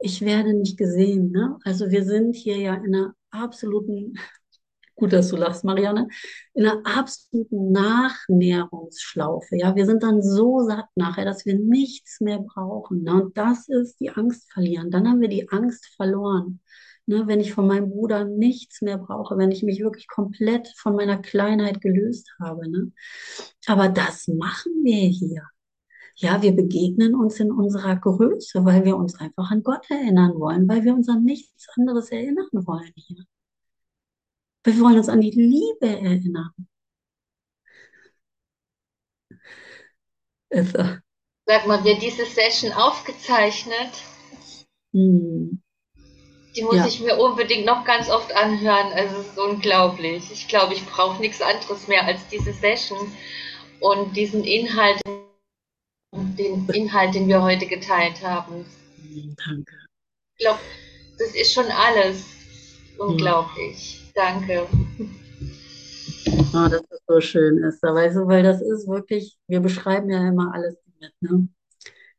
[0.00, 1.30] ich werde nicht gesehen.
[1.30, 1.58] Ne?
[1.64, 4.14] Also wir sind hier ja in einer absoluten,
[5.00, 6.08] gut, dass du lachst, Marianne,
[6.54, 9.56] in einer absoluten Nachnährungsschlaufe.
[9.56, 13.02] Ja, wir sind dann so satt nachher, dass wir nichts mehr brauchen.
[13.02, 13.24] Ne?
[13.24, 14.90] Und das ist die Angst verlieren.
[14.90, 16.60] Dann haben wir die Angst verloren.
[17.06, 20.94] Ne, wenn ich von meinem Bruder nichts mehr brauche, wenn ich mich wirklich komplett von
[20.94, 22.70] meiner Kleinheit gelöst habe.
[22.70, 22.92] Ne?
[23.66, 25.42] Aber das machen wir hier.
[26.14, 30.68] Ja, wir begegnen uns in unserer Größe, weil wir uns einfach an Gott erinnern wollen,
[30.68, 33.24] weil wir uns an nichts anderes erinnern wollen hier.
[34.64, 36.52] Wir wollen uns an die Liebe erinnern.
[40.52, 40.98] Also.
[41.46, 43.90] Sag mal, wird diese Session aufgezeichnet?
[44.92, 45.62] Hm.
[46.56, 46.86] Die muss ja.
[46.86, 48.92] ich mir unbedingt noch ganz oft anhören.
[48.92, 50.30] Also es ist unglaublich.
[50.32, 53.12] Ich glaube, ich brauche nichts anderes mehr als diese Session
[53.80, 55.00] und diesen Inhalt,
[56.12, 58.66] den Inhalt, den wir heute geteilt haben.
[59.46, 59.76] Danke.
[60.36, 60.60] Ich glaube,
[61.18, 62.24] das ist schon alles.
[62.98, 63.94] Unglaublich.
[63.94, 63.99] Hm.
[64.14, 64.66] Danke.
[66.52, 67.94] Oh, das ist so schön, Esther.
[67.94, 71.48] Weißt du, weil das ist wirklich, wir beschreiben ja immer alles mit, ne?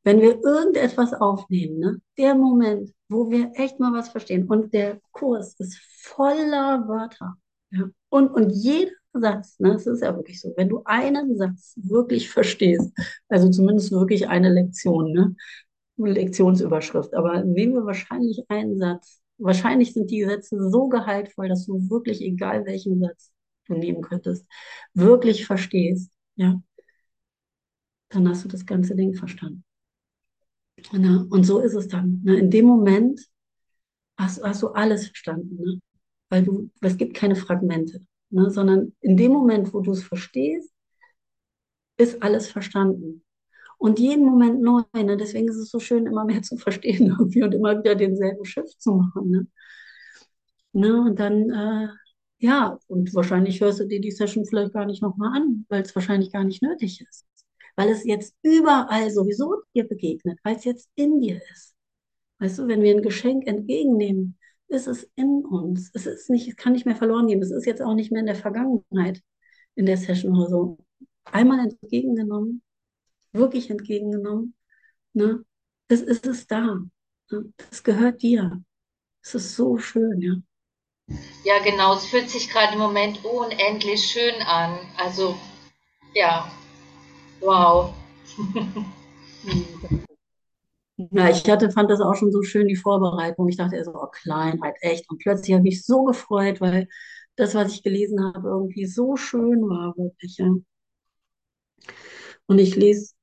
[0.04, 2.02] Wenn wir irgendetwas aufnehmen, ne?
[2.18, 7.36] Der Moment, wo wir echt mal was verstehen und der Kurs ist voller Wörter,
[7.72, 7.90] ja?
[8.10, 9.76] Und, und jeder Satz, ne?
[9.76, 12.92] Es ist ja wirklich so, wenn du einen Satz wirklich verstehst,
[13.30, 15.36] also zumindest wirklich eine Lektion, ne?
[15.98, 19.21] Lektionsüberschrift, aber nehmen wir wahrscheinlich einen Satz.
[19.42, 23.34] Wahrscheinlich sind die Sätze so gehaltvoll, dass du wirklich, egal welchen Satz
[23.66, 24.46] du nehmen könntest,
[24.94, 26.62] wirklich verstehst, ja,
[28.10, 29.64] dann hast du das ganze Ding verstanden.
[30.92, 31.26] Ne?
[31.30, 32.22] Und so ist es dann.
[32.24, 32.38] Ne?
[32.38, 33.22] In dem Moment
[34.18, 35.80] hast, hast, du alles verstanden, ne?
[36.30, 38.50] weil du, es gibt keine Fragmente, ne?
[38.50, 40.72] sondern in dem Moment, wo du es verstehst,
[41.98, 43.24] ist alles verstanden.
[43.82, 44.84] Und jeden Moment neu.
[44.94, 45.18] Ne?
[45.18, 48.70] Deswegen ist es so schön, immer mehr zu verstehen irgendwie und immer wieder denselben Schiff
[48.78, 49.30] zu machen.
[49.32, 49.48] Ne?
[50.74, 51.02] Ne?
[51.02, 51.88] Und dann, äh,
[52.40, 55.96] ja, und wahrscheinlich hörst du dir die Session vielleicht gar nicht nochmal an, weil es
[55.96, 57.26] wahrscheinlich gar nicht nötig ist
[57.76, 61.76] weil es jetzt überall sowieso dir begegnet, weil es jetzt in dir ist.
[62.40, 65.92] Weißt du, wenn wir ein Geschenk entgegennehmen, ist es in uns.
[65.94, 67.42] Es ist nicht, es kann nicht mehr verloren gehen.
[67.42, 69.22] Es ist jetzt auch nicht mehr in der Vergangenheit
[69.76, 70.78] in der Session oder so.
[71.26, 72.62] Einmal entgegengenommen,
[73.34, 74.56] wirklich entgegengenommen,
[75.14, 75.44] ne?
[75.88, 76.80] Es ist es da.
[77.30, 77.54] Ne?
[77.72, 78.64] Es gehört dir.
[79.24, 80.36] Es ist so schön, ja.
[81.44, 81.96] Ja, genau.
[81.96, 84.80] Es fühlt sich gerade im Moment unendlich schön an.
[84.98, 85.36] Also,
[86.14, 86.50] ja,
[87.42, 87.94] Wow.
[91.10, 93.50] Ja, ich hatte, fand das auch schon so schön, die Vorbereitung.
[93.50, 95.10] Ich dachte so, oh, Kleinheit, echt.
[95.10, 96.88] Und plötzlich habe ich mich so gefreut, weil
[97.36, 100.38] das, was ich gelesen habe, irgendwie so schön war, wirklich.
[100.38, 100.54] Ja.
[102.46, 103.16] Und ich lese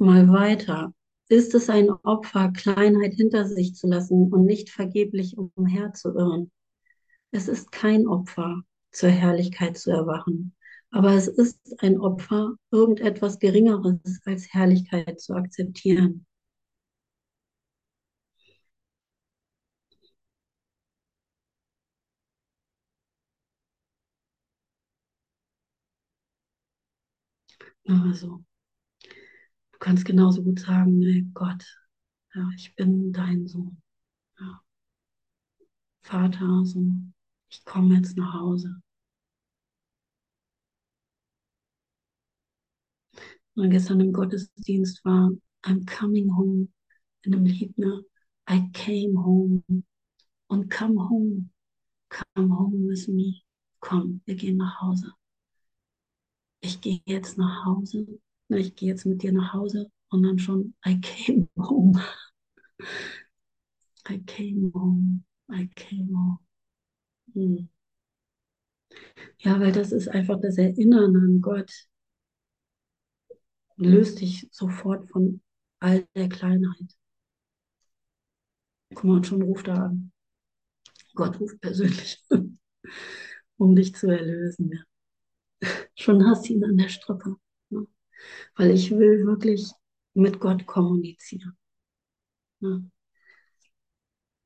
[0.00, 0.92] mal weiter.
[1.28, 6.50] Ist es ein Opfer, Kleinheit hinter sich zu lassen und nicht vergeblich umherzuirren?
[7.32, 10.54] Es ist kein Opfer, zur Herrlichkeit zu erwachen.
[10.90, 16.26] Aber es ist ein Opfer, irgendetwas Geringeres als Herrlichkeit zu akzeptieren.
[27.88, 28.44] Also,
[29.84, 31.62] kannst genauso gut sagen, ey Gott,
[32.34, 33.82] ja, ich bin dein Sohn.
[34.40, 34.62] Ja.
[36.00, 37.12] Vater, Sohn,
[37.50, 38.80] ich komme jetzt nach Hause.
[43.56, 45.30] Und gestern im Gottesdienst war
[45.64, 46.68] I'm coming home
[47.22, 48.02] in einem Lied, ne?
[48.48, 49.62] I came home
[50.46, 51.50] und come home,
[52.08, 53.42] come home with me.
[53.80, 55.12] Komm, wir gehen nach Hause.
[56.62, 58.06] Ich gehe jetzt nach Hause.
[58.48, 62.02] Ich gehe jetzt mit dir nach Hause und dann schon I came home.
[64.08, 65.24] I came home.
[65.50, 66.38] I came home.
[67.34, 67.68] Hm.
[69.38, 71.70] Ja, weil das ist einfach das Erinnern an Gott
[73.76, 75.40] löst dich sofort von
[75.80, 76.96] all der Kleinheit.
[78.94, 80.12] Guck mal, und schon ruft er an.
[81.14, 82.24] Gott ruft persönlich,
[83.56, 84.70] um dich zu erlösen.
[84.72, 84.82] Ja.
[85.96, 87.36] Schon hast du ihn an der Strippe.
[88.56, 89.70] Weil ich will wirklich
[90.14, 91.56] mit Gott kommunizieren.
[92.60, 92.90] Ne?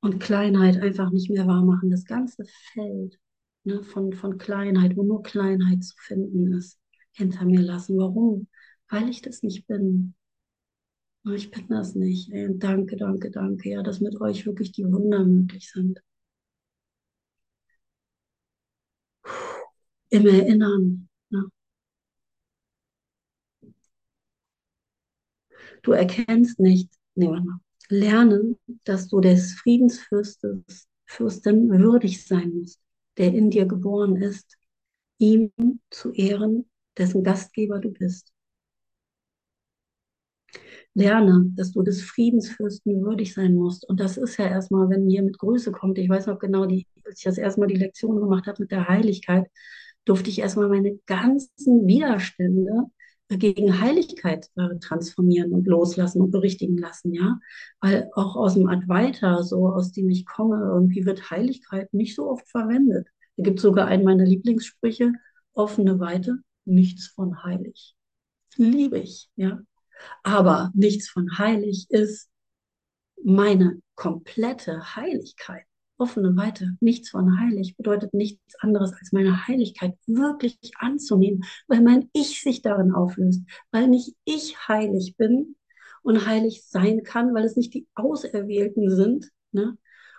[0.00, 1.90] Und Kleinheit einfach nicht mehr wahr machen.
[1.90, 3.18] Das ganze Feld
[3.64, 6.78] ne, von, von Kleinheit, wo nur Kleinheit zu finden ist,
[7.12, 7.98] hinter mir lassen.
[7.98, 8.48] Warum?
[8.88, 10.14] weil ich das nicht bin.
[11.32, 12.30] Ich bin das nicht.
[12.32, 16.00] Ey, danke, danke, danke, ja, dass mit euch wirklich die Wunder möglich sind.
[20.10, 21.08] Im Erinnern.
[21.30, 21.50] Ne?
[25.82, 27.30] Du erkennst nicht, nee.
[27.88, 32.80] Lernen, dass du des Friedensfürstes, Fürsten würdig sein musst,
[33.16, 34.58] der in dir geboren ist,
[35.18, 35.52] ihm
[35.90, 36.68] zu ehren,
[36.98, 38.32] dessen Gastgeber du bist.
[40.94, 43.88] Lerne, dass du des Friedensfürsten würdig sein musst.
[43.88, 46.86] Und das ist ja erstmal, wenn hier mit Größe kommt, ich weiß noch genau, die,
[47.04, 49.46] als ich das erstmal die Lektion gemacht habe mit der Heiligkeit,
[50.04, 52.84] durfte ich erstmal meine ganzen Widerstände
[53.36, 57.38] gegen Heiligkeit äh, transformieren und loslassen und berichtigen lassen, ja.
[57.80, 62.30] Weil auch aus dem Advaita, so aus dem ich komme, irgendwie wird Heiligkeit nicht so
[62.30, 63.08] oft verwendet.
[63.36, 65.12] Da gibt sogar einen meiner Lieblingssprüche,
[65.52, 67.94] offene Weite, nichts von heilig.
[68.56, 69.60] Liebe ich, ja.
[70.22, 72.30] Aber nichts von heilig ist
[73.22, 75.64] meine komplette Heiligkeit.
[75.98, 82.08] Offene Weite, nichts von heilig bedeutet nichts anderes als meine Heiligkeit wirklich anzunehmen, weil mein
[82.12, 83.42] Ich sich darin auflöst,
[83.72, 85.56] weil nicht ich heilig bin
[86.02, 89.28] und heilig sein kann, weil es nicht die Auserwählten sind.
[89.52, 89.76] Ne?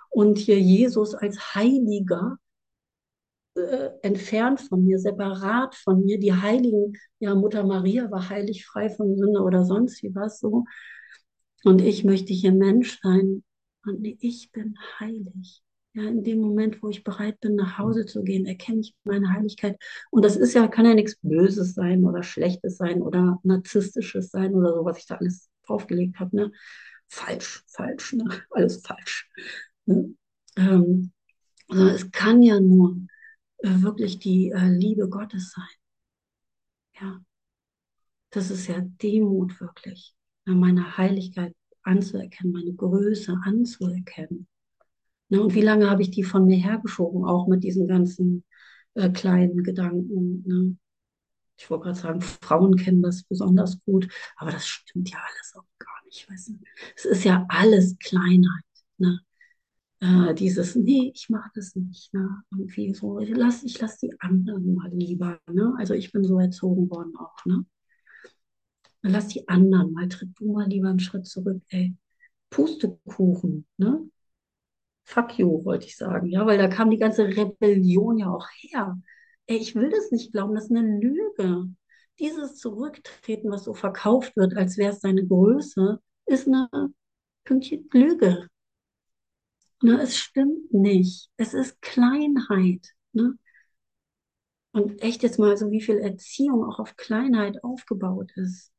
[0.10, 2.38] Und hier Jesus als Heiliger
[3.56, 6.20] äh, entfernt von mir, separat von mir.
[6.20, 10.66] Die Heiligen, ja, Mutter Maria war heilig, frei von Sünde oder sonst wie was so.
[11.64, 13.44] Und ich möchte hier Mensch sein.
[13.86, 15.64] Und ich bin heilig.
[15.94, 19.34] Ja, in dem Moment, wo ich bereit bin, nach Hause zu gehen, erkenne ich meine
[19.34, 19.78] Heiligkeit.
[20.12, 24.54] Und das ist ja, kann ja nichts Böses sein oder Schlechtes sein oder Narzisstisches sein
[24.54, 26.36] oder so, was ich da alles draufgelegt habe.
[26.36, 26.52] Ne?
[27.08, 28.24] Falsch, falsch, ne?
[28.52, 29.30] alles falsch.
[29.86, 30.14] Ne?
[30.58, 31.12] Ähm,
[31.70, 32.98] also es kann ja nur
[33.60, 35.66] äh, wirklich die äh, Liebe Gottes sein.
[37.02, 37.20] Ja,
[38.32, 40.14] das ist ja Demut wirklich,
[40.46, 44.48] meine Heiligkeit anzuerkennen, meine Größe anzuerkennen.
[45.30, 48.44] Ne, und wie lange habe ich die von mir hergeschoben, auch mit diesen ganzen
[48.96, 50.44] äh, kleinen Gedanken.
[50.48, 50.78] Ne?
[51.58, 55.68] Ich wollte gerade sagen, Frauen kennen das besonders gut, aber das stimmt ja alles auch
[55.80, 56.30] gar nicht.
[56.30, 56.60] Weißt du?
[56.96, 58.64] Es ist ja alles Kleinheit.
[58.98, 59.20] Ne?
[60.02, 62.44] äh, dieses, nee, ich mache das nicht, ne?
[62.52, 65.74] Irgendwie so, ich lasse ich lass die anderen mal lieber, ne?
[65.78, 67.66] Also ich bin so erzogen worden auch, ne?
[69.02, 71.96] Lass die anderen mal, tritt du mal lieber einen Schritt zurück, ey.
[72.50, 74.10] Pustekuchen, ne?
[75.10, 79.02] Fuck you, wollte ich sagen, ja, weil da kam die ganze Rebellion ja auch her.
[79.48, 81.66] Ey, ich will das nicht glauben, das ist eine Lüge.
[82.20, 86.70] Dieses Zurücktreten, was so verkauft wird, als wäre es seine Größe, ist eine
[87.92, 88.50] Lüge.
[89.82, 91.32] Ne, es stimmt nicht.
[91.38, 92.94] Es ist Kleinheit.
[93.14, 93.36] Ne?
[94.74, 98.72] Und echt jetzt mal so, wie viel Erziehung auch auf Kleinheit aufgebaut ist.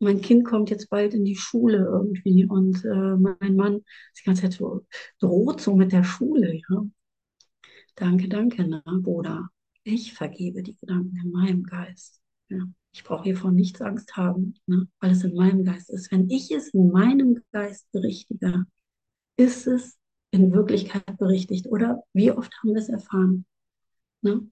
[0.00, 4.24] Mein Kind kommt jetzt bald in die Schule irgendwie und äh, mein Mann ist die
[4.24, 4.86] ganze Zeit so,
[5.20, 6.60] droht so mit der Schule.
[6.68, 6.84] Ja?
[7.96, 9.48] Danke, danke, ne, Bruder.
[9.82, 12.20] Ich vergebe die Gedanken in meinem Geist.
[12.48, 12.64] Ja.
[12.92, 16.10] Ich brauche hiervon nichts Angst haben, ne, weil es in meinem Geist ist.
[16.12, 18.66] Wenn ich es in meinem Geist berichtige,
[19.36, 19.98] ist es
[20.30, 21.66] in Wirklichkeit berichtigt.
[21.66, 23.46] Oder wie oft haben wir es erfahren?
[24.22, 24.48] Ne?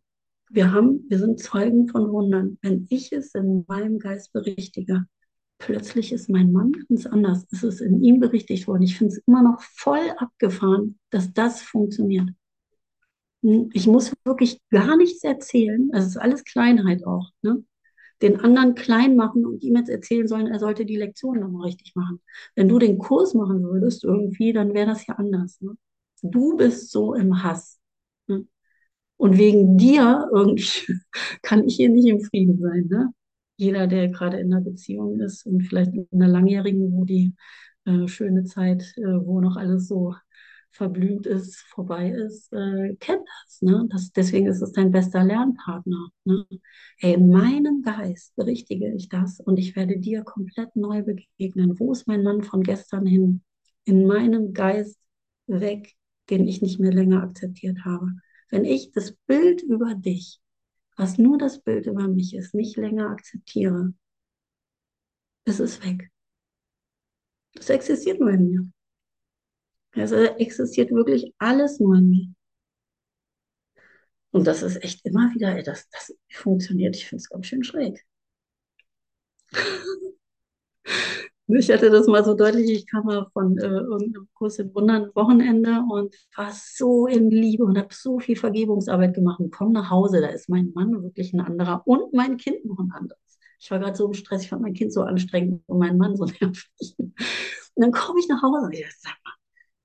[0.49, 2.59] Wir, haben, wir sind Zeugen von Wundern.
[2.62, 5.07] Wenn ich es in meinem Geist berichtige,
[5.59, 7.46] plötzlich ist mein Mann ganz anders.
[7.50, 8.82] Es ist in ihm berichtigt worden.
[8.82, 12.30] Ich finde es immer noch voll abgefahren, dass das funktioniert.
[13.42, 15.90] Hm, ich muss wirklich gar nichts erzählen.
[15.92, 17.30] Es ist alles Kleinheit auch.
[17.42, 17.64] Ne?
[18.22, 21.94] den anderen klein machen und ihm jetzt erzählen sollen, er sollte die Lektion nochmal richtig
[21.94, 22.20] machen.
[22.54, 25.61] Wenn du den Kurs machen würdest irgendwie, dann wäre das ja anders.
[25.61, 25.76] Ne?
[26.22, 27.78] Du bist so im Hass.
[28.26, 28.46] Ne?
[29.16, 30.98] Und wegen dir irgendwie
[31.42, 32.86] kann ich hier nicht im Frieden sein.
[32.88, 33.12] Ne?
[33.57, 37.34] Jeder, der gerade in einer Beziehung ist und vielleicht in einer langjährigen, wo die
[37.84, 40.14] äh, schöne Zeit, äh, wo noch alles so
[40.76, 43.86] verblüht ist, vorbei ist, äh, kennt das, ne?
[43.90, 44.12] das.
[44.12, 46.09] Deswegen ist es dein bester Lernpartner.
[46.24, 46.46] Ne?
[47.00, 51.78] Ey, in meinem Geist berichtige ich das und ich werde dir komplett neu begegnen.
[51.78, 53.42] Wo ist mein Mann von gestern hin?
[53.84, 54.98] In meinem Geist
[55.46, 55.94] weg,
[56.28, 58.12] den ich nicht mehr länger akzeptiert habe.
[58.50, 60.40] Wenn ich das Bild über dich,
[60.97, 63.92] was nur das Bild über mich ist, nicht länger akzeptiere,
[65.47, 66.11] ist es weg.
[67.55, 68.70] Das existiert nur in mir.
[69.97, 72.28] Also existiert wirklich alles nur in mir.
[74.30, 76.94] Und das ist echt immer wieder, das, das funktioniert.
[76.97, 78.05] Ich finde es ganz schön schräg.
[81.49, 85.11] Ich hatte das mal so deutlich, ich kam mal von äh, irgendeinem Kurs in Wundern
[85.14, 89.88] Wochenende und war so in Liebe und habe so viel Vergebungsarbeit gemacht und komme nach
[89.90, 93.20] Hause, da ist mein Mann wirklich ein anderer und mein Kind noch ein anderes.
[93.61, 96.16] Ich war gerade so im Stress, ich fand mein Kind so anstrengend und mein Mann
[96.16, 96.97] so nervig.
[96.99, 97.14] Und
[97.76, 99.32] dann komme ich nach Hause und ich sag mal,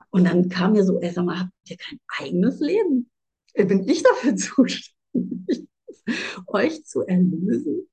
[0.09, 3.09] und dann kam mir so, ey, sag mal, habt ihr kein eigenes Leben?
[3.55, 5.68] Bin ich dafür zuständig,
[6.47, 7.88] euch zu erlösen?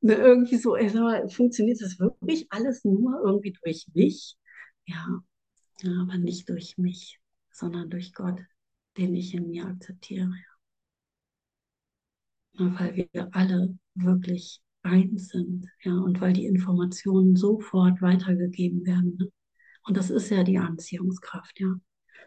[0.00, 4.36] Ne, irgendwie so, mal, funktioniert das wirklich alles nur irgendwie durch mich?
[4.86, 5.22] Ja,
[5.82, 7.20] ja, aber nicht durch mich,
[7.52, 8.40] sondern durch Gott,
[8.96, 10.30] den ich in mir akzeptiere.
[12.52, 19.16] Ja, weil wir alle wirklich eins sind, ja, und weil die Informationen sofort weitergegeben werden.
[19.18, 19.30] Ne?
[19.84, 21.74] Und das ist ja die Anziehungskraft, ja.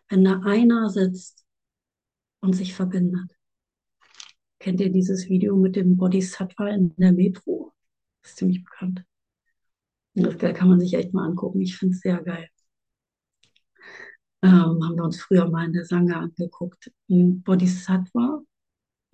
[0.10, 1.46] Wenn da einer sitzt
[2.42, 3.32] und sich verbindet.
[4.62, 7.74] Kennt ihr dieses Video mit dem Bodhisattva in der Metro?
[8.22, 9.03] Das ist ziemlich bekannt.
[10.14, 11.62] Das kann man sich echt mal angucken.
[11.62, 12.47] Ich finde es sehr geil.
[14.43, 16.91] Ähm, haben wir uns früher mal in der Sangha angeguckt.
[17.09, 18.43] Ein Bodhisattva,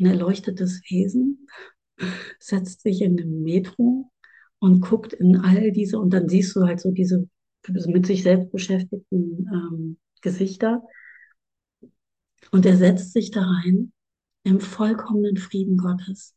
[0.02, 1.48] ein erleuchtetes Wesen,
[2.40, 4.12] setzt sich in den Metro
[4.60, 7.30] und guckt in all diese, und dann siehst du halt so diese
[7.86, 10.84] mit sich selbst beschäftigten ähm, Gesichter.
[12.52, 13.94] Und er setzt sich da rein
[14.48, 16.34] im vollkommenen Frieden Gottes.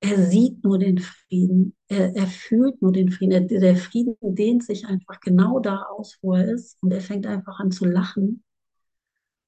[0.00, 3.32] Er sieht nur den Frieden, er, er fühlt nur den Frieden.
[3.32, 6.78] Er, der Frieden dehnt sich einfach genau da aus, wo er ist.
[6.82, 8.42] Und er fängt einfach an zu lachen.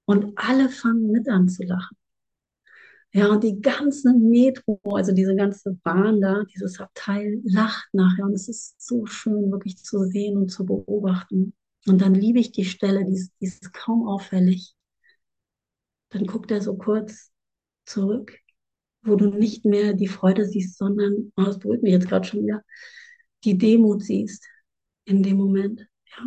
[0.05, 1.97] Und alle fangen mit an zu lachen.
[3.13, 8.25] Ja, und die ganze Metro, also diese ganze Bahn da, dieses Abteil lacht nachher.
[8.27, 11.55] Und es ist so schön, wirklich zu sehen und zu beobachten.
[11.87, 14.75] Und dann liebe ich die Stelle, die ist, die ist kaum auffällig.
[16.11, 17.31] Dann guckt er so kurz
[17.89, 18.39] zurück,
[19.03, 22.43] wo du nicht mehr die Freude siehst, sondern, oh, das berührt mich jetzt gerade schon
[22.43, 22.63] wieder,
[23.45, 24.47] die Demut siehst
[25.05, 25.87] in dem Moment.
[26.07, 26.25] Ja?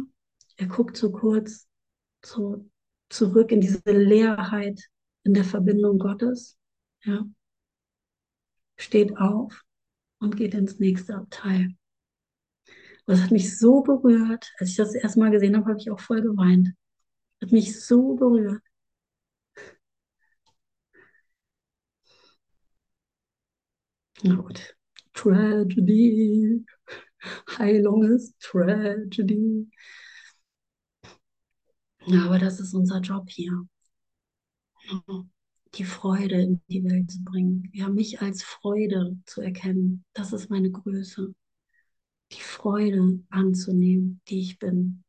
[0.57, 1.67] Er guckt so kurz
[2.23, 2.69] so
[3.09, 4.81] zurück in diese Leerheit
[5.23, 6.57] in der Verbindung Gottes
[7.03, 7.25] ja,
[8.77, 9.63] steht auf
[10.19, 11.75] und geht ins nächste Abteil.
[13.05, 14.51] Das hat mich so berührt.
[14.59, 16.69] Als ich das erstmal gesehen habe, habe ich auch voll geweint.
[17.41, 18.61] Hat mich so berührt.
[24.23, 24.75] Na gut.
[25.13, 26.65] Tragedy.
[27.57, 29.67] Heilung ist Tragedy.
[32.07, 33.67] Aber das ist unser Job hier
[35.75, 37.69] die Freude in die Welt zu bringen.
[37.73, 40.03] Ja, mich als Freude zu erkennen.
[40.13, 41.33] Das ist meine Größe.
[42.31, 45.03] Die Freude anzunehmen, die ich bin.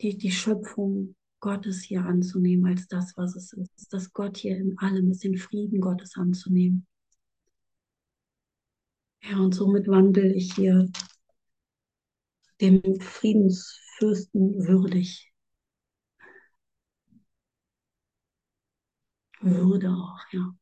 [0.00, 3.92] Die, die Schöpfung Gottes hier anzunehmen als das, was es ist.
[3.92, 6.86] Dass Gott hier in allem ist, den Frieden Gottes anzunehmen.
[9.22, 10.88] Ja, und somit wandle ich hier
[12.60, 15.32] dem Friedensfürsten würdig
[19.40, 20.54] Würde auch, ja.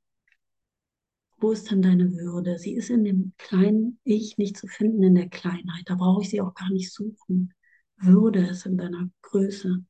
[1.39, 2.59] Wo ist denn deine Würde?
[2.59, 5.85] Sie ist in dem kleinen Ich nicht zu finden, in der Kleinheit.
[5.87, 7.53] Da brauche ich sie auch gar nicht suchen.
[7.97, 9.85] Würde ist in deiner Größe.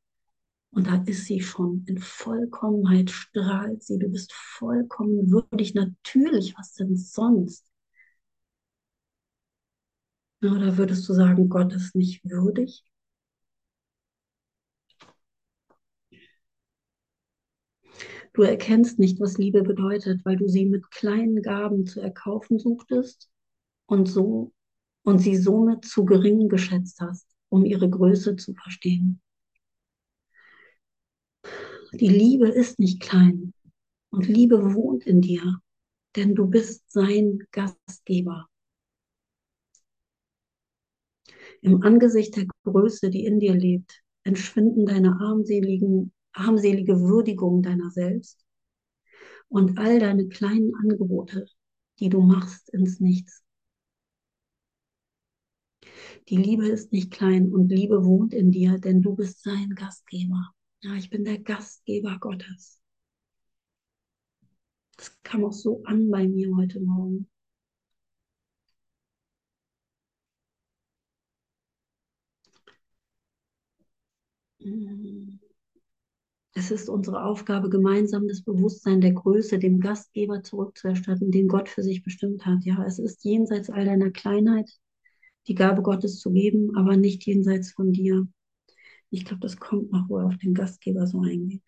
[0.71, 1.85] Und da ist sie schon.
[1.89, 3.99] In Vollkommenheit strahlt sie.
[3.99, 5.75] Du bist vollkommen würdig.
[5.75, 7.67] Natürlich, was denn sonst?
[10.51, 12.85] Oder würdest du sagen, Gott ist nicht würdig?
[18.35, 23.31] Du erkennst nicht, was Liebe bedeutet, weil du sie mit kleinen Gaben zu erkaufen suchtest
[23.87, 24.53] und so
[25.05, 29.21] und sie somit zu gering geschätzt hast, um ihre Größe zu verstehen.
[31.93, 33.55] Die Liebe ist nicht klein
[34.11, 35.61] und Liebe wohnt in dir,
[36.15, 38.49] denn du bist sein Gastgeber.
[41.67, 48.47] Im Angesicht der Größe, die in dir lebt, entschwinden deine armseligen armselige Würdigung deiner selbst
[49.49, 51.47] und all deine kleinen Angebote,
[51.99, 53.43] die du machst, ins Nichts.
[56.29, 60.53] Die Liebe ist nicht klein und Liebe wohnt in dir, denn du bist sein Gastgeber.
[60.83, 62.81] Ja, ich bin der Gastgeber Gottes.
[64.97, 67.29] Das kam auch so an bei mir heute Morgen.
[76.55, 81.83] Es ist unsere Aufgabe, gemeinsam das Bewusstsein der Größe dem Gastgeber zurückzuerstatten, den Gott für
[81.83, 82.65] sich bestimmt hat.
[82.65, 84.71] Ja, es ist jenseits all deiner Kleinheit,
[85.49, 88.27] die Gabe Gottes zu geben, aber nicht jenseits von dir.
[89.11, 91.63] Ich glaube, das kommt noch, wo er auf den Gastgeber so eingeht.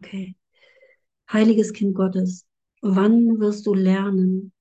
[0.00, 0.36] Okay.
[1.32, 2.46] Heiliges Kind Gottes,
[2.82, 4.52] wann wirst du lernen,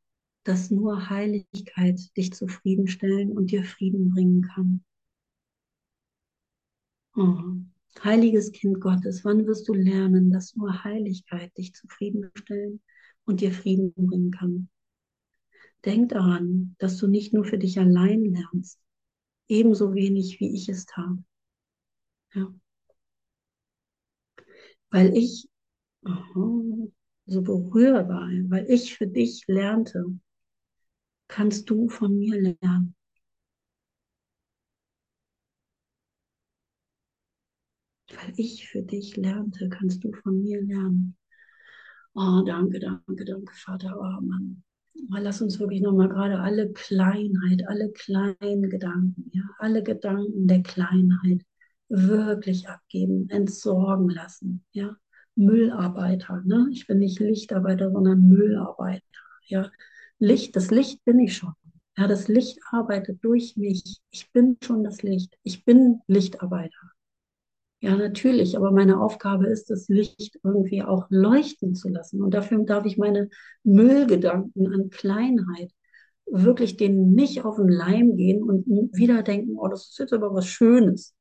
[0.44, 4.84] dass nur Heiligkeit dich zufriedenstellen und dir Frieden bringen kann?
[7.16, 7.62] Oh.
[8.04, 12.82] Heiliges Kind Gottes, wann wirst du lernen, dass nur Heiligkeit dich zufriedenstellen
[13.26, 14.70] und dir Frieden bringen kann?
[15.86, 18.80] Denk daran, dass du nicht nur für dich allein lernst,
[19.48, 21.18] ebenso wenig wie ich es tat.
[22.34, 22.54] Ja.
[24.90, 25.50] Weil ich
[26.06, 26.92] oh,
[27.26, 30.06] so berührbar, weil ich für dich lernte,
[31.28, 32.96] kannst du von mir lernen.
[38.22, 41.16] Weil ich für dich lernte, kannst du von mir lernen.
[42.14, 43.96] Oh, danke, danke, danke, Vater.
[43.98, 44.64] Oh Mann.
[45.08, 50.62] Mal lass uns wirklich nochmal gerade alle Kleinheit, alle kleinen Gedanken, ja, alle Gedanken der
[50.62, 51.42] Kleinheit
[51.88, 54.96] wirklich abgeben, entsorgen lassen, ja.
[55.36, 56.68] Müllarbeiter, ne?
[56.72, 59.02] Ich bin nicht Lichtarbeiter, sondern Müllarbeiter,
[59.48, 59.72] ja.
[60.20, 61.54] Licht, das Licht bin ich schon.
[61.98, 64.02] Ja, das Licht arbeitet durch mich.
[64.12, 65.38] Ich bin schon das Licht.
[65.44, 66.92] Ich bin Lichtarbeiter.
[67.82, 72.22] Ja, natürlich, aber meine Aufgabe ist das Licht irgendwie auch leuchten zu lassen.
[72.22, 73.30] Und dafür darf ich meine
[73.64, 75.72] Müllgedanken an Kleinheit
[76.28, 78.66] wirklich denen nicht auf den Leim gehen und
[78.96, 81.16] wieder denken, oh, das ist jetzt aber was Schönes.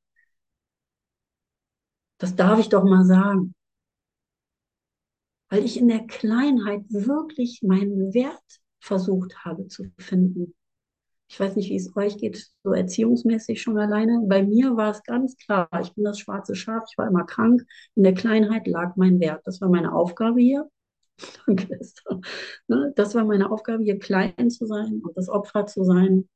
[2.19, 3.53] Das darf ich doch mal sagen.
[5.51, 10.55] Weil ich in der Kleinheit wirklich meinen Wert versucht habe zu finden.
[11.31, 14.21] Ich weiß nicht, wie es euch geht, so erziehungsmäßig schon alleine.
[14.27, 17.65] Bei mir war es ganz klar, ich bin das schwarze Schaf, ich war immer krank.
[17.95, 19.43] In der Kleinheit lag mein Wert.
[19.45, 20.69] Das war meine Aufgabe hier.
[21.47, 22.21] Danke, Esther.
[22.67, 26.29] Ne, das war meine Aufgabe, hier klein zu sein und das Opfer zu sein.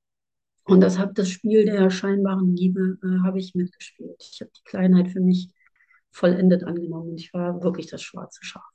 [0.62, 4.22] Und das, hab, das Spiel der scheinbaren Liebe äh, habe ich mitgespielt.
[4.32, 5.51] Ich habe die Kleinheit für mich
[6.12, 7.16] vollendet angenommen.
[7.16, 8.74] Ich war wirklich das schwarze Schaf.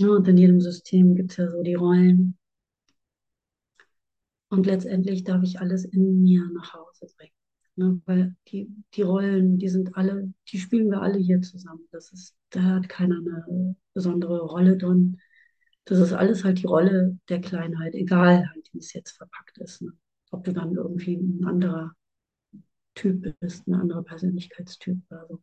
[0.00, 2.38] Ja, und in jedem System gibt es ja so die Rollen.
[4.48, 7.32] Und letztendlich darf ich alles in mir nach Hause bringen.
[7.74, 8.00] Ne?
[8.06, 11.88] Weil die, die Rollen, die sind alle, die spielen wir alle hier zusammen.
[11.90, 15.18] Das ist, da hat keiner eine besondere Rolle drin.
[15.84, 19.82] Das ist alles halt die Rolle der Kleinheit, egal halt, wie es jetzt verpackt ist.
[19.82, 19.92] Ne?
[20.30, 21.92] Ob du dann irgendwie ein anderer
[22.94, 25.42] Typ bist, ein anderer Persönlichkeitstyp oder so.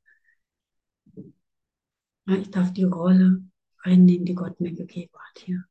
[2.28, 3.42] Ja, ich darf die Rolle
[3.86, 5.66] einnehmen, die Gott mir gegeben hat hier.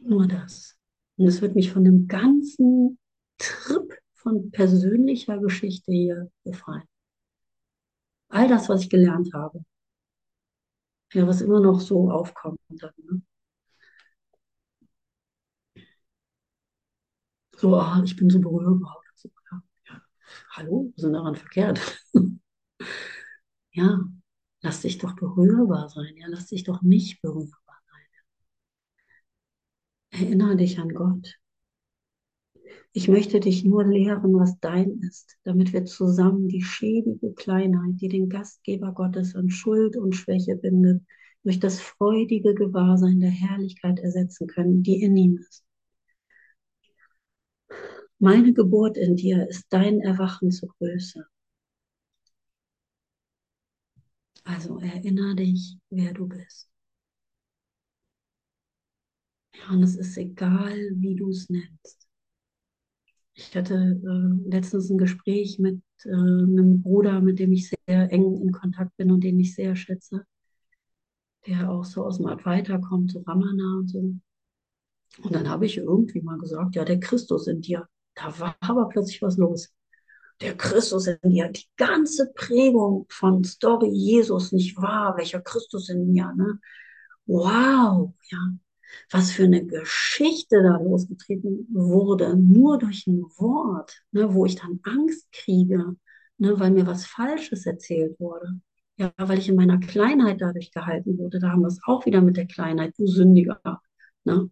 [0.00, 0.76] Nur das.
[1.16, 2.98] Und es wird mich von dem ganzen
[3.38, 6.88] Trip von persönlicher Geschichte hier befreien.
[8.30, 9.62] All das, was ich gelernt habe.
[11.12, 12.58] Ja, was immer noch so aufkommt.
[12.68, 13.22] Dann, ne?
[17.56, 19.02] So, ah, ich bin so berührbar.
[19.16, 20.02] So, ja, ja.
[20.50, 21.80] Hallo, was ist daran verkehrt?
[23.72, 23.98] ja,
[24.60, 26.16] lass dich doch berührbar sein.
[26.16, 27.80] Ja, lass dich doch nicht berührbar
[30.10, 30.22] sein.
[30.22, 31.38] Erinnere dich an Gott.
[32.92, 38.08] Ich möchte dich nur lehren, was dein ist, damit wir zusammen die schäbige Kleinheit, die
[38.08, 41.02] den Gastgeber Gottes an Schuld und Schwäche bindet,
[41.44, 45.64] durch das freudige Gewahrsein der Herrlichkeit ersetzen können, die in ihm ist.
[48.18, 51.24] Meine Geburt in dir ist dein Erwachen zur Größe.
[54.58, 56.68] Also erinnere dich, wer du bist.
[59.54, 62.08] Ja, und es ist egal, wie du es nennst.
[63.34, 68.34] Ich hatte äh, letztens ein Gespräch mit äh, einem Bruder, mit dem ich sehr eng
[68.34, 70.26] in Kontakt bin und den ich sehr schätze,
[71.46, 74.12] der auch so aus dem Advaita kommt, so Ramana und so.
[75.22, 77.88] Und dann habe ich irgendwie mal gesagt, ja, der Christus in dir.
[78.16, 79.72] Da war aber plötzlich was los.
[80.40, 85.16] Der Christus in mir, die ganze Prägung von Story Jesus, nicht wahr?
[85.16, 86.60] Welcher Christus in mir, ne?
[87.26, 88.38] Wow, ja.
[89.10, 94.80] Was für eine Geschichte da losgetreten wurde, nur durch ein Wort, ne, wo ich dann
[94.84, 95.96] Angst kriege,
[96.38, 98.60] ne, weil mir was Falsches erzählt wurde.
[98.96, 101.38] Ja, weil ich in meiner Kleinheit dadurch gehalten wurde.
[101.38, 103.60] Da haben wir es auch wieder mit der Kleinheit, du Sündiger.
[104.24, 104.50] Ne?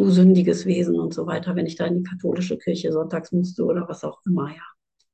[0.00, 3.64] du sündiges Wesen und so weiter, wenn ich da in die katholische Kirche sonntags musste
[3.64, 4.62] oder was auch immer, ja.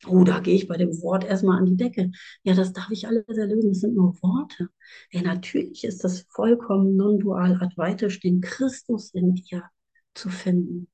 [0.05, 2.11] Oh, da gehe ich bei dem Wort erstmal an die Decke.
[2.43, 3.71] Ja, das darf ich alles erlösen.
[3.71, 4.69] Das sind nur Worte.
[5.11, 9.65] Ja, natürlich ist das vollkommen non-dual advaitisch, den Christus in dir
[10.15, 10.89] zu finden.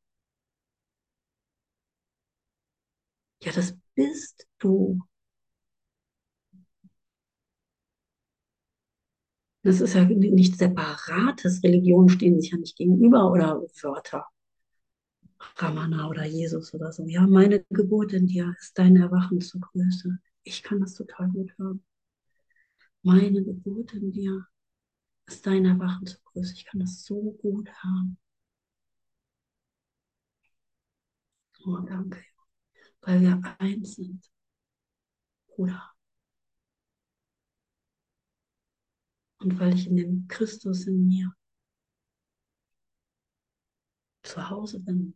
[3.42, 4.98] Ja, das bist du.
[9.64, 11.64] Das ist ja nicht separates.
[11.64, 14.26] Religionen stehen sich ja nicht gegenüber oder Wörter.
[15.56, 17.06] Ramana oder Jesus oder so.
[17.06, 20.18] Ja, meine Geburt in dir ist dein Erwachen zur Größe.
[20.44, 21.84] Ich kann das total gut hören.
[23.02, 24.46] Meine Geburt in dir
[25.26, 26.54] ist dein Erwachen zur Größe.
[26.54, 28.18] Ich kann das so gut hören.
[31.64, 32.18] Oh, danke.
[33.02, 34.30] Weil wir eins sind.
[35.48, 35.92] Bruder.
[39.42, 41.34] und weil ich in dem Christus in mir
[44.22, 45.14] zu Hause bin.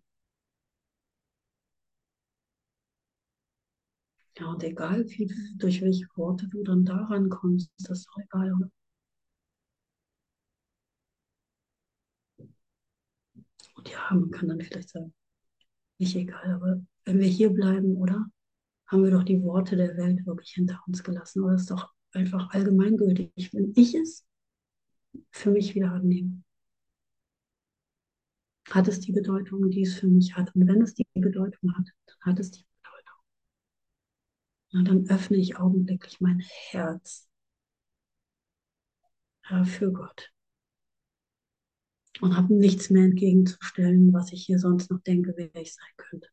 [4.39, 8.53] Ja, und egal, wie, durch welche Worte du dann daran kommst, ist das doch egal,
[8.55, 8.71] oder?
[13.75, 15.15] Und ja, man kann dann vielleicht sagen,
[15.99, 18.27] nicht egal, aber wenn wir hier bleiben, oder?
[18.89, 22.51] Haben wir doch die Worte der Welt wirklich hinter uns gelassen, oder ist doch einfach
[22.51, 24.27] allgemeingültig, wenn ich es
[25.31, 26.43] für mich wieder annehme.
[28.71, 30.55] Hat es die Bedeutung, die es für mich hat?
[30.55, 32.66] Und wenn es die Bedeutung hat, dann hat es die.
[34.77, 37.29] Und dann öffne ich augenblicklich mein Herz
[39.65, 40.33] für Gott.
[42.21, 46.29] und habe nichts mehr entgegenzustellen, was ich hier sonst noch denke, wer ich sein könnte.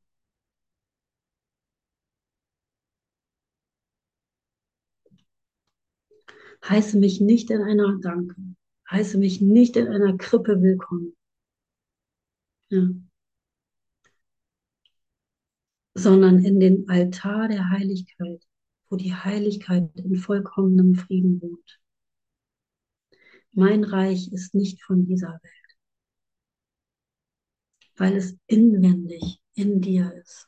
[6.67, 8.35] Heiße mich nicht in einer Danke,
[8.89, 11.15] heiße mich nicht in einer Krippe willkommen.
[12.69, 12.87] Ja.
[15.95, 18.43] Sondern in den Altar der Heiligkeit,
[18.89, 21.79] wo die Heiligkeit in vollkommenem Frieden wohnt.
[23.51, 25.77] Mein Reich ist nicht von dieser Welt,
[27.95, 30.47] weil es inwendig in dir ist.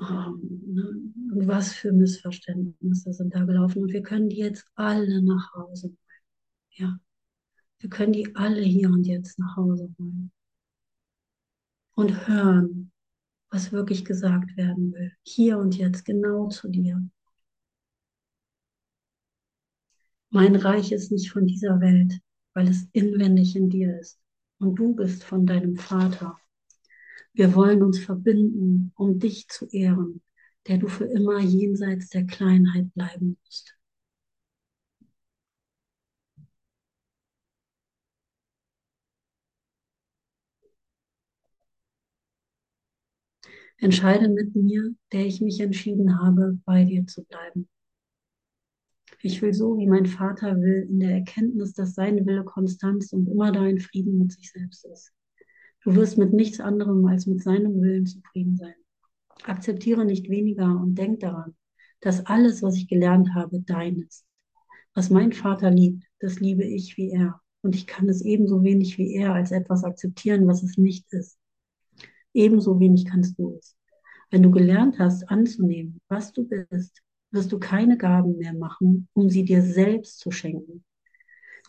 [0.00, 3.82] Und was für Missverständnisse sind da gelaufen.
[3.82, 5.98] Und wir können die jetzt alle nach Hause holen.
[6.70, 7.00] Ja.
[7.80, 10.30] Wir können die alle hier und jetzt nach Hause holen.
[11.98, 12.92] Und hören,
[13.50, 15.10] was wirklich gesagt werden will.
[15.24, 17.02] Hier und jetzt genau zu dir.
[20.30, 22.20] Mein Reich ist nicht von dieser Welt,
[22.54, 24.20] weil es inwendig in dir ist.
[24.60, 26.38] Und du bist von deinem Vater.
[27.32, 30.22] Wir wollen uns verbinden, um dich zu ehren,
[30.68, 33.77] der du für immer jenseits der Kleinheit bleiben musst.
[43.80, 47.68] Entscheide mit mir, der ich mich entschieden habe, bei dir zu bleiben.
[49.22, 53.28] Ich will so, wie mein Vater will, in der Erkenntnis, dass sein Wille Konstanz und
[53.28, 55.12] immer dein Frieden mit sich selbst ist.
[55.84, 58.74] Du wirst mit nichts anderem als mit seinem Willen zufrieden sein.
[59.44, 61.54] Akzeptiere nicht weniger und denk daran,
[62.00, 64.24] dass alles, was ich gelernt habe, dein ist.
[64.94, 67.40] Was mein Vater liebt, das liebe ich wie er.
[67.62, 71.38] Und ich kann es ebenso wenig wie er als etwas akzeptieren, was es nicht ist.
[72.38, 73.76] Ebenso wenig kannst du es.
[74.30, 79.28] Wenn du gelernt hast, anzunehmen, was du bist, wirst du keine Gaben mehr machen, um
[79.28, 80.84] sie dir selbst zu schenken.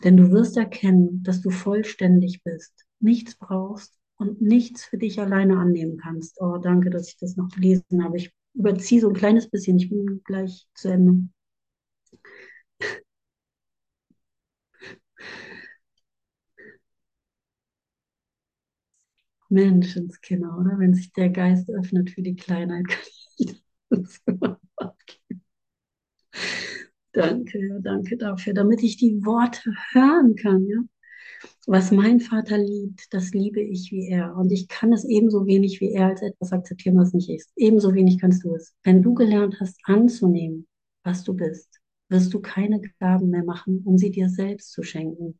[0.04, 5.58] Denn du wirst erkennen, dass du vollständig bist, nichts brauchst und nichts für dich alleine
[5.58, 6.40] annehmen kannst.
[6.40, 8.18] Oh, danke, dass ich das noch gelesen habe.
[8.18, 9.76] Ich überziehe so ein kleines bisschen.
[9.76, 11.28] Ich bin gleich zu Ende.
[19.50, 20.78] Menschenskinder, oder?
[20.78, 23.00] Wenn sich der Geist öffnet für die Kleinheit, kann
[23.38, 24.20] ich das
[27.12, 30.78] Danke, danke dafür, damit ich die Worte hören kann, ja.
[31.66, 34.36] Was mein Vater liebt, das liebe ich wie er.
[34.36, 37.50] Und ich kann es ebenso wenig wie er als etwas akzeptieren, was nicht ist.
[37.56, 38.74] Ebenso wenig kannst du es.
[38.82, 40.66] Wenn du gelernt hast, anzunehmen,
[41.02, 45.38] was du bist, wirst du keine Gaben mehr machen, um sie dir selbst zu schenken.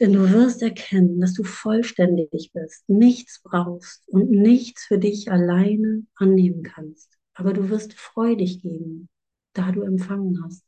[0.00, 6.04] Denn du wirst erkennen, dass du vollständig bist, nichts brauchst und nichts für dich alleine
[6.14, 7.18] annehmen kannst.
[7.34, 9.08] Aber du wirst freudig geben,
[9.52, 10.64] da du empfangen hast.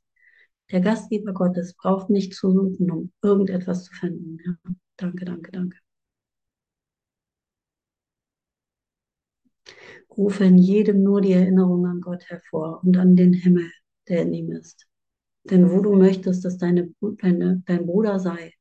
[0.71, 4.39] Der Gastgeber Gottes braucht nicht zu suchen, um irgendetwas zu finden.
[4.45, 4.55] Ja,
[4.97, 5.79] danke, danke, danke.
[10.17, 13.71] Rufe in jedem nur die Erinnerung an Gott hervor und an den Himmel,
[14.09, 14.87] der in ihm ist.
[15.45, 18.53] Denn wo du möchtest, dass deine, deine, dein Bruder sei,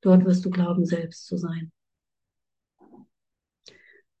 [0.00, 1.72] dort wirst du glauben, selbst zu sein.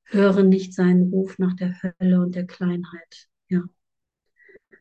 [0.04, 3.28] Höre nicht seinen Ruf nach der Hölle und der Kleinheit.
[3.48, 3.62] Ja,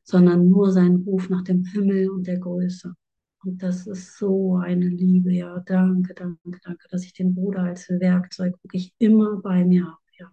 [0.08, 2.96] sondern nur seinen Ruf nach dem Himmel und der Größe.
[3.44, 5.60] Und das ist so eine Liebe, ja.
[5.60, 10.32] Danke, danke, danke, dass ich den Bruder als Werkzeug wirklich immer bei mir habe, ja.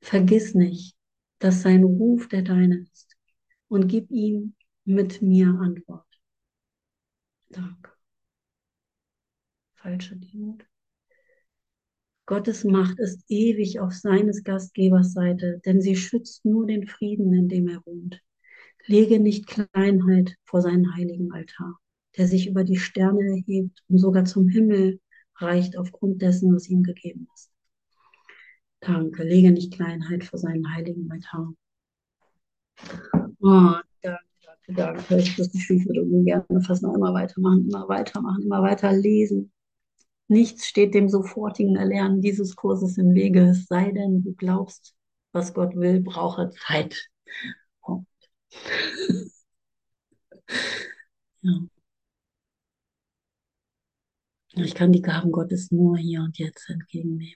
[0.00, 0.96] Vergiss nicht,
[1.40, 3.16] dass sein Ruf der deine ist
[3.68, 4.54] und gib ihm
[4.84, 6.07] mit mir Antwort.
[7.50, 7.90] Danke.
[9.74, 10.66] Falsche Demut.
[12.26, 17.48] Gottes Macht ist ewig auf seines Gastgebers Seite, denn sie schützt nur den Frieden, in
[17.48, 18.20] dem er ruht.
[18.84, 21.78] Lege nicht Kleinheit vor seinen heiligen Altar,
[22.18, 25.00] der sich über die Sterne erhebt und sogar zum Himmel
[25.36, 27.50] reicht aufgrund dessen, was ihm gegeben ist.
[28.80, 31.54] Danke, lege nicht Kleinheit vor seinen heiligen Altar.
[33.40, 34.27] Oh, danke,
[34.68, 35.18] danke, danke.
[35.18, 39.52] Ich wüsste nicht, ich würde gerne fast noch immer weitermachen, immer weitermachen, immer weiter lesen.
[40.28, 44.94] Nichts steht dem sofortigen Erlernen dieses Kurses im Wege, es sei denn, du glaubst,
[45.32, 47.08] was Gott will, brauche Zeit.
[47.82, 48.08] Punkt.
[51.42, 51.68] ja.
[54.56, 57.34] Ich kann die Gaben Gottes nur hier und jetzt entgegennehmen.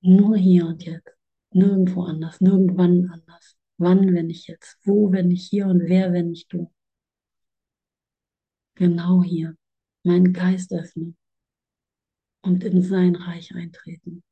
[0.00, 1.16] Nur hier und jetzt.
[1.52, 3.57] Nirgendwo anders, nirgendwann anders.
[3.78, 4.76] Wann, wenn ich jetzt?
[4.84, 5.66] Wo, wenn ich hier?
[5.66, 6.70] Und wer, wenn ich du?
[8.74, 9.56] Genau hier
[10.04, 11.16] meinen Geist öffnen
[12.42, 14.22] und in sein Reich eintreten.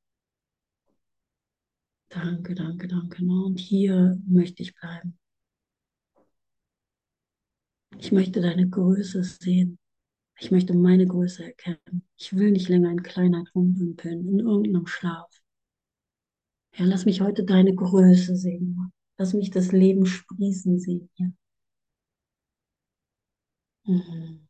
[2.08, 3.22] Danke, danke, danke.
[3.24, 5.18] Und hier möchte ich bleiben.
[7.98, 9.78] Ich möchte deine Größe sehen.
[10.38, 12.06] Ich möchte meine Größe erkennen.
[12.16, 15.30] Ich will nicht länger in Kleinheit rumdümpeln, in irgendeinem Schlaf.
[16.76, 18.92] Ja, lass mich heute deine Größe sehen.
[19.18, 21.32] Lass mich das Leben sprießen sehen hier.
[23.86, 24.46] Mhm.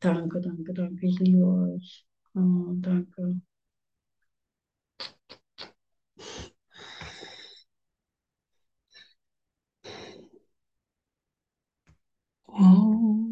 [0.00, 1.06] Danke, danke, danke.
[1.06, 2.06] Ich liebe euch.
[2.34, 3.40] Oh, danke.
[12.48, 13.27] Oh.